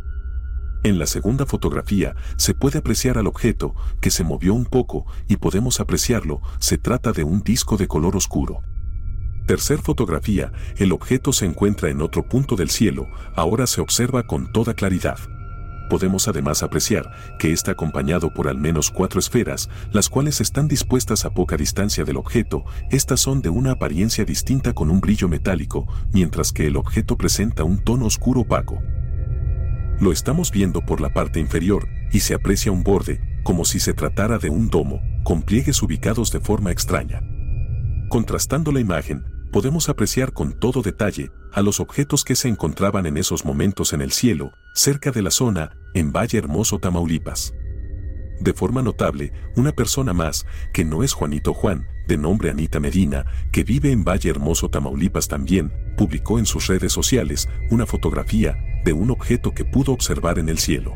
En 0.88 1.00
la 1.00 1.06
segunda 1.06 1.46
fotografía 1.46 2.16
se 2.38 2.54
puede 2.54 2.80
apreciar 2.80 3.18
al 3.18 3.28
objeto 3.28 3.76
que 4.00 4.10
se 4.10 4.24
movió 4.24 4.54
un 4.54 4.64
poco 4.64 5.06
y 5.28 5.36
podemos 5.36 5.82
apreciarlo, 5.82 6.40
se 6.60 6.78
trata 6.78 7.12
de 7.12 7.26
un 7.26 7.44
disco 7.44 7.76
de 7.76 7.90
color 7.90 8.16
oscuro. 8.16 8.62
Tercer 9.48 9.80
fotografía, 9.80 10.54
el 10.78 10.94
objeto 10.94 11.34
se 11.34 11.46
encuentra 11.46 11.90
en 11.90 12.02
otro 12.02 12.30
punto 12.30 12.56
del 12.56 12.70
cielo, 12.70 13.06
ahora 13.36 13.68
se 13.68 13.82
observa 13.82 14.24
con 14.28 14.54
toda 14.54 14.76
claridad 14.76 15.20
podemos 15.90 16.28
además 16.28 16.64
apreciar 16.64 17.10
que 17.40 17.54
está 17.54 17.72
acompañado 17.72 18.34
por 18.34 18.50
al 18.50 18.58
menos 18.58 18.92
cuatro 18.92 19.22
esferas, 19.22 19.70
las 19.94 20.10
cuales 20.10 20.42
están 20.42 20.68
dispuestas 20.68 21.24
a 21.24 21.30
poca 21.34 21.56
distancia 21.56 22.04
del 22.04 22.18
objeto, 22.18 22.66
estas 22.92 23.22
son 23.22 23.42
de 23.42 23.48
una 23.48 23.72
apariencia 23.72 24.26
distinta 24.26 24.74
con 24.74 24.92
un 24.92 25.00
brillo 25.00 25.30
metálico, 25.30 25.88
mientras 26.12 26.52
que 26.52 26.68
el 26.68 26.76
objeto 26.76 27.16
presenta 27.16 27.64
un 27.64 27.82
tono 27.82 28.06
oscuro 28.06 28.42
opaco. 28.42 28.82
Lo 30.00 30.12
estamos 30.12 30.52
viendo 30.52 30.82
por 30.86 31.02
la 31.02 31.10
parte 31.10 31.40
inferior 31.40 31.88
y 32.12 32.20
se 32.20 32.36
aprecia 32.36 32.72
un 32.72 32.84
borde, 32.84 33.20
como 33.44 33.66
si 33.66 33.80
se 33.80 33.94
tratara 33.94 34.38
de 34.38 34.52
un 34.52 34.70
domo, 34.70 35.02
con 35.24 35.42
pliegues 35.42 35.82
ubicados 35.82 36.32
de 36.32 36.40
forma 36.40 36.72
extraña. 36.72 37.22
Contrastando 38.08 38.72
la 38.72 38.80
imagen, 38.80 39.26
podemos 39.52 39.90
apreciar 39.90 40.34
con 40.34 40.54
todo 40.54 40.84
detalle 40.84 41.32
a 41.52 41.64
los 41.64 41.80
objetos 41.80 42.24
que 42.24 42.36
se 42.36 42.48
encontraban 42.48 43.08
en 43.08 43.18
esos 43.18 43.44
momentos 43.44 43.92
en 43.92 44.02
el 44.02 44.12
cielo, 44.12 44.52
cerca 44.76 45.10
de 45.10 45.24
la 45.24 45.32
zona, 45.32 45.72
en 45.96 46.12
Valle 46.12 46.38
Hermoso, 46.38 46.78
Tamaulipas. 46.78 47.56
De 48.40 48.54
forma 48.54 48.84
notable, 48.84 49.34
una 49.56 49.72
persona 49.72 50.14
más, 50.14 50.46
que 50.74 50.86
no 50.86 51.02
es 51.02 51.14
Juanito 51.14 51.56
Juan, 51.56 51.88
de 52.08 52.18
nombre 52.18 52.50
Anita 52.50 52.80
Medina, 52.80 53.26
que 53.52 53.64
vive 53.64 53.92
en 53.92 54.04
Valle 54.04 54.30
Hermoso, 54.30 54.70
Tamaulipas 54.70 55.28
también, 55.28 55.72
publicó 55.98 56.40
en 56.40 56.46
sus 56.46 56.68
redes 56.68 56.94
sociales 56.94 57.48
una 57.70 57.86
fotografía 57.86 58.56
de 58.86 58.94
un 58.94 59.12
objeto 59.12 59.52
que 59.52 59.66
pudo 59.66 59.92
observar 59.92 60.40
en 60.40 60.50
el 60.50 60.58
cielo. 60.58 60.96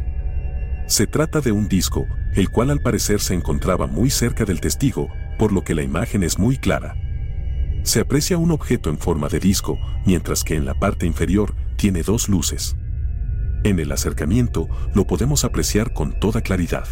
Se 0.88 1.08
trata 1.08 1.42
de 1.42 1.52
un 1.52 1.68
disco, 1.68 2.06
el 2.36 2.50
cual 2.50 2.70
al 2.70 2.82
parecer 2.82 3.20
se 3.20 3.34
encontraba 3.34 3.88
muy 3.88 4.10
cerca 4.10 4.46
del 4.46 4.62
testigo, 4.62 5.10
por 5.38 5.52
lo 5.52 5.64
que 5.64 5.76
la 5.76 5.84
imagen 5.84 6.24
es 6.24 6.40
muy 6.40 6.58
clara 6.58 6.96
se 7.84 8.00
aprecia 8.00 8.38
un 8.38 8.52
objeto 8.52 8.90
en 8.90 8.98
forma 8.98 9.28
de 9.28 9.40
disco, 9.40 9.80
mientras 10.06 10.44
que 10.44 10.56
en 10.56 10.66
la 10.66 10.76
parte 10.76 11.06
inferior 11.06 11.56
tiene 11.78 12.04
dos 12.04 12.30
luces. 12.30 12.76
En 13.64 13.80
el 13.80 13.92
acercamiento 13.92 14.68
lo 14.94 15.06
podemos 15.08 15.44
apreciar 15.44 15.94
con 15.94 16.20
toda 16.20 16.42
claridad. 16.42 16.88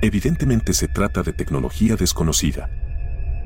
Evidentemente 0.00 0.72
se 0.72 0.88
trata 0.88 1.22
de 1.22 1.32
tecnología 1.32 1.96
desconocida. 1.96 2.70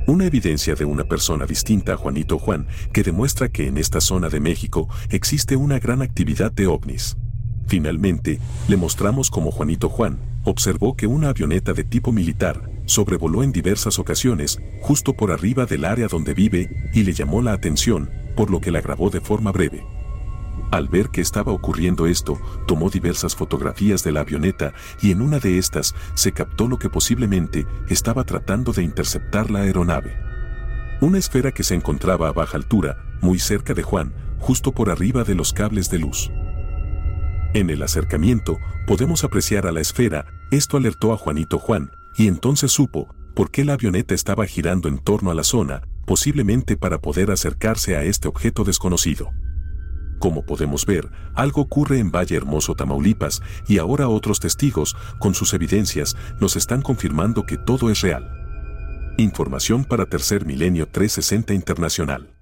Una 0.05 0.27
evidencia 0.27 0.75
de 0.75 0.85
una 0.85 1.05
persona 1.05 1.47
distinta 1.47 1.93
a 1.93 1.97
Juanito 1.97 2.37
Juan 2.37 2.67
que 2.93 3.05
demuestra 3.05 3.49
que 3.51 3.69
en 3.69 3.79
esta 3.79 4.01
zona 4.01 4.29
de 4.29 4.41
México 4.41 4.89
existe 5.11 5.55
una 5.55 5.79
gran 5.79 6.03
actividad 6.03 6.51
de 6.51 6.67
ovnis. 6.67 7.17
Finalmente, 7.69 8.41
le 8.67 8.77
mostramos 8.77 9.31
cómo 9.31 9.53
Juanito 9.53 9.89
Juan 9.89 10.19
observó 10.43 10.97
que 10.97 11.07
una 11.07 11.29
avioneta 11.29 11.73
de 11.73 11.85
tipo 11.85 12.11
militar 12.11 12.69
sobrevoló 12.85 13.45
en 13.45 13.53
diversas 13.53 14.01
ocasiones 14.01 14.61
justo 14.81 15.13
por 15.13 15.31
arriba 15.31 15.67
del 15.67 15.85
área 15.85 16.09
donde 16.09 16.35
vive 16.35 16.91
y 16.93 17.05
le 17.05 17.13
llamó 17.13 17.41
la 17.41 17.53
atención, 17.53 18.11
por 18.35 18.51
lo 18.51 18.61
que 18.61 18.73
la 18.73 18.81
grabó 18.81 19.09
de 19.09 19.21
forma 19.21 19.53
breve. 19.53 19.85
Al 20.71 20.89
ver 20.89 21.11
que 21.11 21.21
estaba 21.21 21.53
ocurriendo 21.53 22.07
esto, 22.07 22.41
tomó 22.67 22.89
diversas 22.89 23.37
fotografías 23.37 24.03
de 24.05 24.13
la 24.13 24.21
avioneta 24.21 24.73
y 25.03 25.11
en 25.11 25.21
una 25.21 25.39
de 25.39 25.59
estas 25.59 25.95
se 26.15 26.33
captó 26.33 26.67
lo 26.67 26.79
que 26.79 26.89
posiblemente 26.89 27.67
estaba 27.89 28.25
tratando 28.25 28.73
de 28.73 28.83
interceptar 28.83 29.51
la 29.51 29.61
aeronave. 29.61 30.17
Una 31.03 31.19
esfera 31.19 31.53
que 31.53 31.63
se 31.63 31.75
encontraba 31.75 32.29
a 32.29 32.33
baja 32.33 32.57
altura, 32.57 32.97
muy 33.21 33.39
cerca 33.39 33.75
de 33.75 33.83
Juan, 33.83 34.15
justo 34.39 34.73
por 34.73 34.89
arriba 34.89 35.25
de 35.25 35.35
los 35.35 35.53
cables 35.53 35.91
de 35.91 35.99
luz. 35.99 36.31
En 37.55 37.69
el 37.69 37.83
acercamiento, 37.83 38.59
podemos 38.87 39.25
apreciar 39.25 39.67
a 39.67 39.73
la 39.73 39.81
esfera, 39.81 40.25
esto 40.51 40.79
alertó 40.79 41.13
a 41.13 41.19
Juanito 41.19 41.59
Juan, 41.59 41.91
y 42.17 42.29
entonces 42.29 42.73
supo 42.73 43.15
por 43.35 43.51
qué 43.51 43.65
la 43.65 43.75
avioneta 43.75 44.15
estaba 44.15 44.47
girando 44.47 44.89
en 44.89 44.99
torno 44.99 45.31
a 45.31 45.35
la 45.35 45.45
zona, 45.45 45.83
posiblemente 46.07 46.77
para 46.77 47.01
poder 47.01 47.31
acercarse 47.31 47.97
a 47.97 48.05
este 48.05 48.29
objeto 48.29 48.65
desconocido. 48.65 49.31
Como 50.23 50.43
podemos 50.43 50.87
ver, 50.87 51.11
algo 51.35 51.63
ocurre 51.63 51.99
en 51.99 52.13
Valle 52.13 52.37
Hermoso, 52.37 52.77
Tamaulipas, 52.77 53.43
y 53.67 53.79
ahora 53.79 54.09
otros 54.09 54.39
testigos, 54.39 54.95
con 55.19 55.35
sus 55.35 55.53
evidencias, 55.53 56.15
nos 56.41 56.55
están 56.55 56.81
confirmando 56.81 57.45
que 57.45 57.59
todo 57.59 57.91
es 57.91 58.03
real. 58.03 58.31
Información 59.19 59.85
para 59.85 60.07
Tercer 60.07 60.47
Milenio 60.47 60.87
360 60.87 61.55
Internacional. 61.55 62.37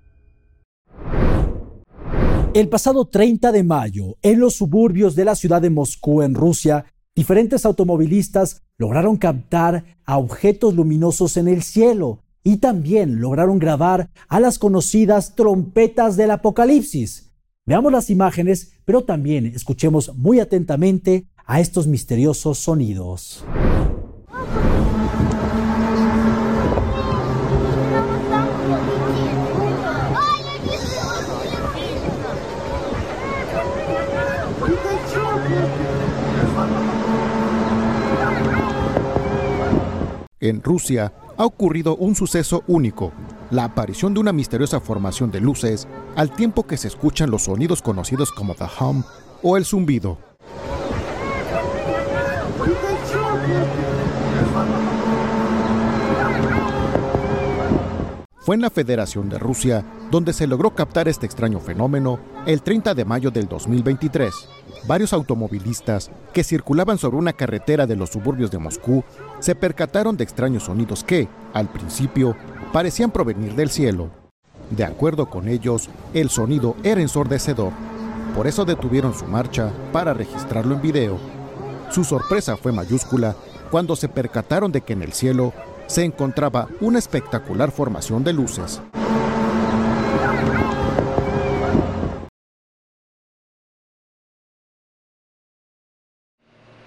El 2.53 2.69
pasado 2.69 3.07
30 3.07 3.51
de 3.51 3.63
mayo, 3.63 4.19
en 4.21 4.41
los 4.41 4.57
suburbios 4.57 5.15
de 5.15 5.25
la 5.25 5.35
ciudad 5.35 5.63
de 5.63 5.71
Moscú, 5.71 6.21
en 6.21 6.35
Rusia, 6.35 6.85
diferentes 7.17 7.65
automovilistas 7.65 8.61
lograron 8.77 9.17
captar 9.17 9.97
a 10.05 10.19
objetos 10.19 10.75
luminosos 10.75 11.39
en 11.39 11.49
el 11.49 11.63
cielo 11.63 12.25
y 12.45 12.59
también 12.59 13.23
lograron 13.23 13.59
grabar 13.59 14.11
a 14.29 14.39
las 14.39 14.59
conocidas 14.59 15.35
trompetas 15.35 16.19
del 16.19 16.33
apocalipsis. 16.33 17.30
Veamos 17.71 17.93
las 17.93 18.11
imágenes, 18.11 18.73
pero 18.85 19.05
también 19.05 19.47
escuchemos 19.47 20.13
muy 20.17 20.41
atentamente 20.41 21.29
a 21.47 21.61
estos 21.61 21.87
misteriosos 21.87 22.59
sonidos. 22.59 23.45
En 40.41 40.61
Rusia 40.61 41.13
ha 41.37 41.45
ocurrido 41.45 41.95
un 41.95 42.17
suceso 42.17 42.65
único, 42.67 43.13
la 43.51 43.65
aparición 43.65 44.15
de 44.15 44.21
una 44.21 44.33
misteriosa 44.33 44.81
formación 44.81 45.31
de 45.31 45.41
luces 45.41 45.89
al 46.17 46.31
tiempo 46.31 46.67
que 46.67 46.77
se 46.77 46.89
escuchan 46.89 47.31
los 47.31 47.45
sonidos 47.45 47.83
conocidos 47.83 48.31
como 48.31 48.55
the 48.55 48.65
hum 48.81 49.03
o 49.43 49.57
el 49.57 49.65
zumbido. 49.65 50.19
Fue 58.39 58.55
en 58.57 58.63
la 58.63 58.71
Federación 58.71 59.29
de 59.29 59.39
Rusia 59.39 59.85
donde 60.11 60.33
se 60.33 60.47
logró 60.47 60.75
captar 60.75 61.07
este 61.09 61.27
extraño 61.27 61.61
fenómeno 61.61 62.19
el 62.47 62.63
30 62.63 62.95
de 62.95 63.05
mayo 63.05 63.31
del 63.31 63.47
2023 63.47 64.33
varios 64.87 65.13
automovilistas 65.13 66.11
que 66.33 66.45
circulaban 66.45 66.99
sobre 66.99 67.17
una 67.17 67.33
carretera 67.33 67.87
de 67.87 67.97
los 67.97 68.11
suburbios 68.11 68.51
de 68.51 68.59
Moscú 68.59 69.05
se 69.41 69.55
percataron 69.55 70.17
de 70.17 70.25
extraños 70.25 70.65
sonidos 70.65 71.05
que, 71.05 71.29
al 71.53 71.69
principio, 71.69 72.37
parecían 72.73 73.11
provenir 73.11 73.55
del 73.55 73.71
cielo. 73.71 74.11
De 74.71 74.85
acuerdo 74.85 75.27
con 75.27 75.49
ellos, 75.49 75.89
el 76.15 76.31
sonido 76.31 76.77
era 76.85 77.01
ensordecedor. 77.01 77.73
Por 78.35 78.47
eso 78.47 78.65
detuvieron 78.65 79.15
su 79.15 79.27
marcha 79.27 79.73
para 79.93 80.15
registrarlo 80.15 80.75
en 80.75 80.83
video. 80.83 81.19
Su 81.91 82.05
sorpresa 82.05 82.57
fue 82.57 82.73
mayúscula 82.73 83.35
cuando 83.71 83.97
se 83.97 84.09
percataron 84.09 84.71
de 84.71 84.83
que 84.83 84.93
en 84.93 85.03
el 85.03 85.13
cielo 85.13 85.53
se 85.87 86.05
encontraba 86.05 86.69
una 86.81 87.01
espectacular 87.01 87.73
formación 87.73 88.23
de 88.23 88.33
luces. 88.33 88.81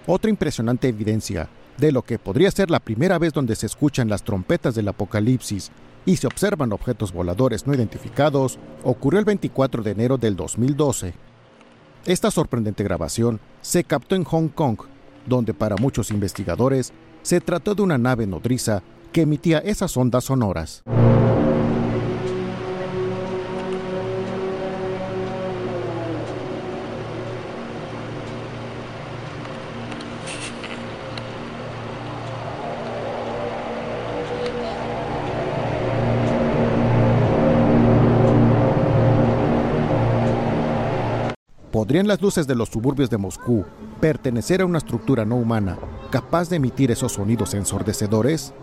Otra 0.06 0.30
impresionante 0.30 0.88
evidencia 0.88 1.48
de 1.78 1.92
lo 1.92 2.02
que 2.02 2.18
podría 2.18 2.50
ser 2.50 2.70
la 2.70 2.80
primera 2.80 3.18
vez 3.18 3.32
donde 3.32 3.56
se 3.56 3.66
escuchan 3.66 4.08
las 4.08 4.22
trompetas 4.22 4.74
del 4.74 4.88
apocalipsis 4.88 5.70
y 6.06 6.16
se 6.16 6.26
observan 6.26 6.72
objetos 6.72 7.12
voladores 7.12 7.66
no 7.66 7.74
identificados, 7.74 8.58
ocurrió 8.82 9.18
el 9.18 9.24
24 9.24 9.82
de 9.82 9.90
enero 9.90 10.18
del 10.18 10.36
2012. 10.36 11.14
Esta 12.06 12.30
sorprendente 12.30 12.84
grabación 12.84 13.40
se 13.62 13.84
captó 13.84 14.14
en 14.14 14.24
Hong 14.24 14.48
Kong, 14.48 14.78
donde 15.26 15.54
para 15.54 15.76
muchos 15.76 16.10
investigadores 16.10 16.92
se 17.22 17.40
trató 17.40 17.74
de 17.74 17.82
una 17.82 17.96
nave 17.96 18.26
nodriza 18.26 18.82
que 19.12 19.22
emitía 19.22 19.58
esas 19.58 19.96
ondas 19.96 20.24
sonoras. 20.24 20.82
¿Podrían 41.84 42.08
las 42.08 42.22
luces 42.22 42.46
de 42.46 42.54
los 42.54 42.70
suburbios 42.70 43.10
de 43.10 43.18
Moscú 43.18 43.66
pertenecer 44.00 44.62
a 44.62 44.64
una 44.64 44.78
estructura 44.78 45.26
no 45.26 45.36
humana 45.36 45.78
capaz 46.10 46.48
de 46.48 46.56
emitir 46.56 46.90
esos 46.90 47.12
sonidos 47.12 47.52
ensordecedores? 47.52 48.54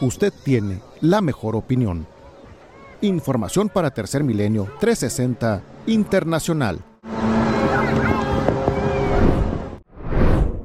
Usted 0.00 0.32
tiene 0.44 0.80
la 1.00 1.22
mejor 1.22 1.56
opinión. 1.56 2.06
Información 3.00 3.68
para 3.68 3.90
Tercer 3.90 4.22
Milenio 4.22 4.68
360 4.78 5.60
Internacional. 5.88 6.78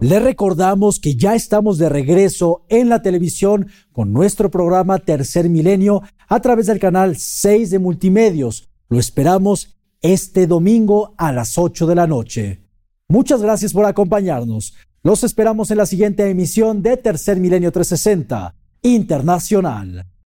Le 0.01 0.19
recordamos 0.19 0.99
que 0.99 1.15
ya 1.15 1.33
estamos 1.33 1.79
de 1.79 1.89
regreso 1.89 2.63
en 2.69 2.89
la 2.89 3.01
televisión 3.01 3.71
con 3.91 4.13
nuestro 4.13 4.51
programa 4.51 4.99
Tercer 4.99 5.49
Milenio 5.49 6.03
a 6.27 6.39
través 6.41 6.67
del 6.67 6.77
canal 6.77 7.17
6 7.17 7.71
de 7.71 7.79
Multimedios. 7.79 8.69
Lo 8.87 8.99
esperamos 8.99 9.74
este 10.13 10.45
domingo 10.45 11.15
a 11.17 11.31
las 11.31 11.57
8 11.57 11.87
de 11.87 11.95
la 11.95 12.05
noche. 12.05 12.61
Muchas 13.07 13.41
gracias 13.41 13.73
por 13.73 13.85
acompañarnos. 13.85 14.75
Los 15.01 15.23
esperamos 15.23 15.71
en 15.71 15.77
la 15.77 15.87
siguiente 15.87 16.29
emisión 16.29 16.83
de 16.83 16.97
Tercer 16.97 17.39
Milenio 17.39 17.71
360 17.71 18.53
Internacional. 18.83 20.05